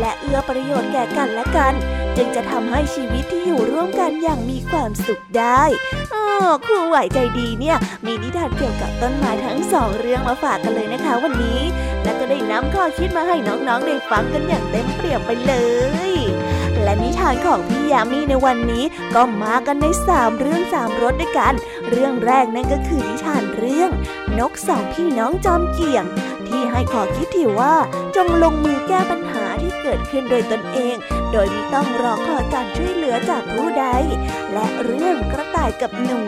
[0.00, 1.74] และเอื้อประโยชน์แก่กันและกัน
[2.16, 5.62] จึงจะทำให้ชีวิตที่อยู่ร่วมกันอย่างมีความสุขได้
[6.14, 6.24] อ๋อ
[6.66, 7.76] ครูไหวใจดีเนี่ย
[8.06, 11.60] มีนิทานเกี่ยวกับต้นไม้ทั้งสองเรื่องมาฝากกันเลยนะคะวันนี้
[12.02, 15.54] และก็ได้นำข้อคิดมาให้น้องๆได้ฟังกันอย่างเต็มเปี่ยมไปเล
[16.12, 16.14] ย
[16.82, 18.84] และนิทานของพี่ยามีในวันนี้
[19.14, 21.54] ก็มากันในสามเรื่องสามรสด้วยกัน
[21.90, 23.90] เรื่องแรกนั่นก็คือนิทานเรื่อง
[24.38, 26.04] นกสองพี่น้องจอมเกี่ยง
[26.54, 27.74] ที่ให้ขอคิดที่ว่า
[28.16, 30.96] จงลงมือแก้ปัญหาที่เกิดขึ้นโดยตนเอง
[31.32, 33.86] โดยไม่ต้องรอคอยการช่วยเหลือจากผู้ใด
[34.52, 36.20] และเรื่องกระต่ายกับหนู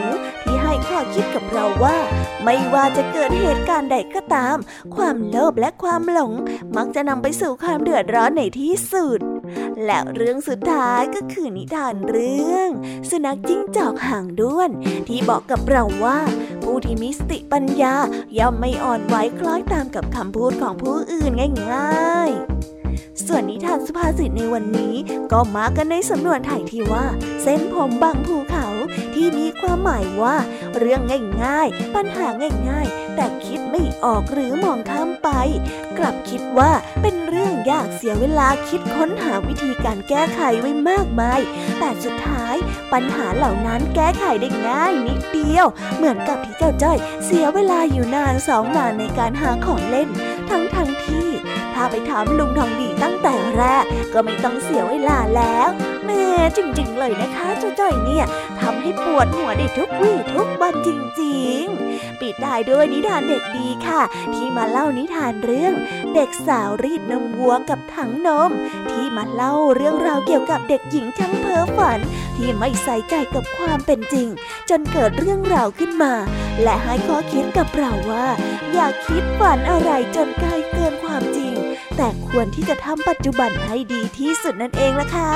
[0.46, 0.46] ท
[0.89, 1.99] ข้อคิดกับเราว่า
[2.45, 4.57] ไม่ว่าจะเกิดเหตุการณ์ใดก็ตาม
[4.97, 6.33] ความโลภและความหลง
[6.77, 9.21] มักจะนำไปสู่ความเดือดร้อนในที่สุด
[9.85, 12.69] และเรื่องสุดท้ายก็คือนิทานเรื่อง
[13.11, 14.71] สุนัขจิ้งจอกห่างด้วน
[15.09, 16.19] ที่บอกกับเราว่า
[16.63, 17.95] ผู้ที่มีสติปัญญา
[18.39, 21.31] ย่อมไม่อ่อนไหวคล้อยตามกับคำพูดของผู้อื่น
[21.73, 22.76] ง่าย ๆ
[23.27, 24.95] ส่วนนิทานสุภาษิตในวันนี้
[25.33, 27.07] ก็มากันในสำนวนไทยที่ว่า
[27.43, 28.67] เส้นผมบางภูเขา
[29.15, 30.37] ที่มีความหมายว่า
[30.79, 31.01] เรื่อง
[31.45, 32.27] ง่ายๆ ปัญหา
[32.69, 35.29] ง่ายๆ แต่คิดไม่ออกหรือมองข้ามไป
[35.99, 41.41] กลับคิดว่าเป็นเรื่องยากเสียเวลาคิดค้นหาวิธีการแก้ไขไว้มากมาย
[41.79, 42.57] แต่สุดท้าย
[42.93, 50.09] ปัญหาเหล่านั้นแก้ไขได้ง่ายนิดเดียว เหมือนกับที่เจ้าจ้อยเสียเวลาอยู่นานสองนานในการหาของเล่น
[50.51, 51.26] ทั้งทั้งๆที่
[51.77, 55.69] ถ้าไปถามลุงทองดีตั้งแต่แรก ก็ไม่ต้องเสียเวลาแล้ว
[56.07, 56.25] แม่
[56.57, 58.25] จริง ๆ เลยนะคะเจ้าจ้อยเนี่ย
[58.61, 60.91] ทำให้ปวดหัวได้ทุกวี่ทุกวันจ
[61.23, 64.03] ริง ๆ ปิดท้ด้วยนิทานเด็กดีค่ะ
[64.35, 65.75] ที่มาเล่านิทานเรื่อง
[66.15, 68.51] เด็กสาวรีดนมวัวกับถังนม
[68.91, 71.99] ที่มาเล่าเรื่องราวเกี่ยวกับเด็กหญิงช่างเพ้อฝัน
[72.37, 74.29] ที่ไม่ใส่ใจกับความเป็นจริง
[74.71, 76.15] จนเกิดเรื่องราวขึ้นมา
[76.63, 78.27] และให้ข้อคิดกับเราว่า
[78.73, 81.36] อย่าคิดฝันอะไรจนไกลเกินความจริง
[81.97, 85.33] แต่ควรที่จะทำปัจจุบันให้ดีที่สุดนั่นเองล่ะค่ะ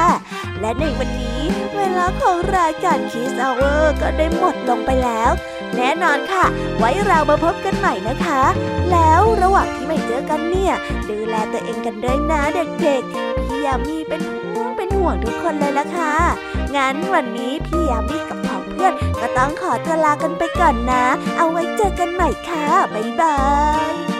[0.61, 1.41] และในวันนี้
[1.77, 5.31] เวลาของรายการคิสเอาเวอร์ก็ได้หมดลงไปแล้ว
[5.77, 6.47] แน่นอนค่ะ
[6.79, 8.43] ไว้เรามาพบกันใหม่นะคะ
[8.93, 10.75] แล้วระหว่างที่ไม่เจอกันเนี่ย
[11.11, 12.41] ดูแลตัวเองกันด้วยนะ
[12.83, 16.15] เด็กๆ พี่ยามีเป็นห่วงเป็นห่วงทุกคนเลยละค่ะ
[16.77, 21.05] งั้นวันนี้พี่ยามีกับผอเพื่อนก็ต้องขอตัวลากันไปก่อนนะ
[21.37, 23.37] เอาไว้เจอกันใหม่ค่ะ บ๊ายบา
[24.17, 24.20] ย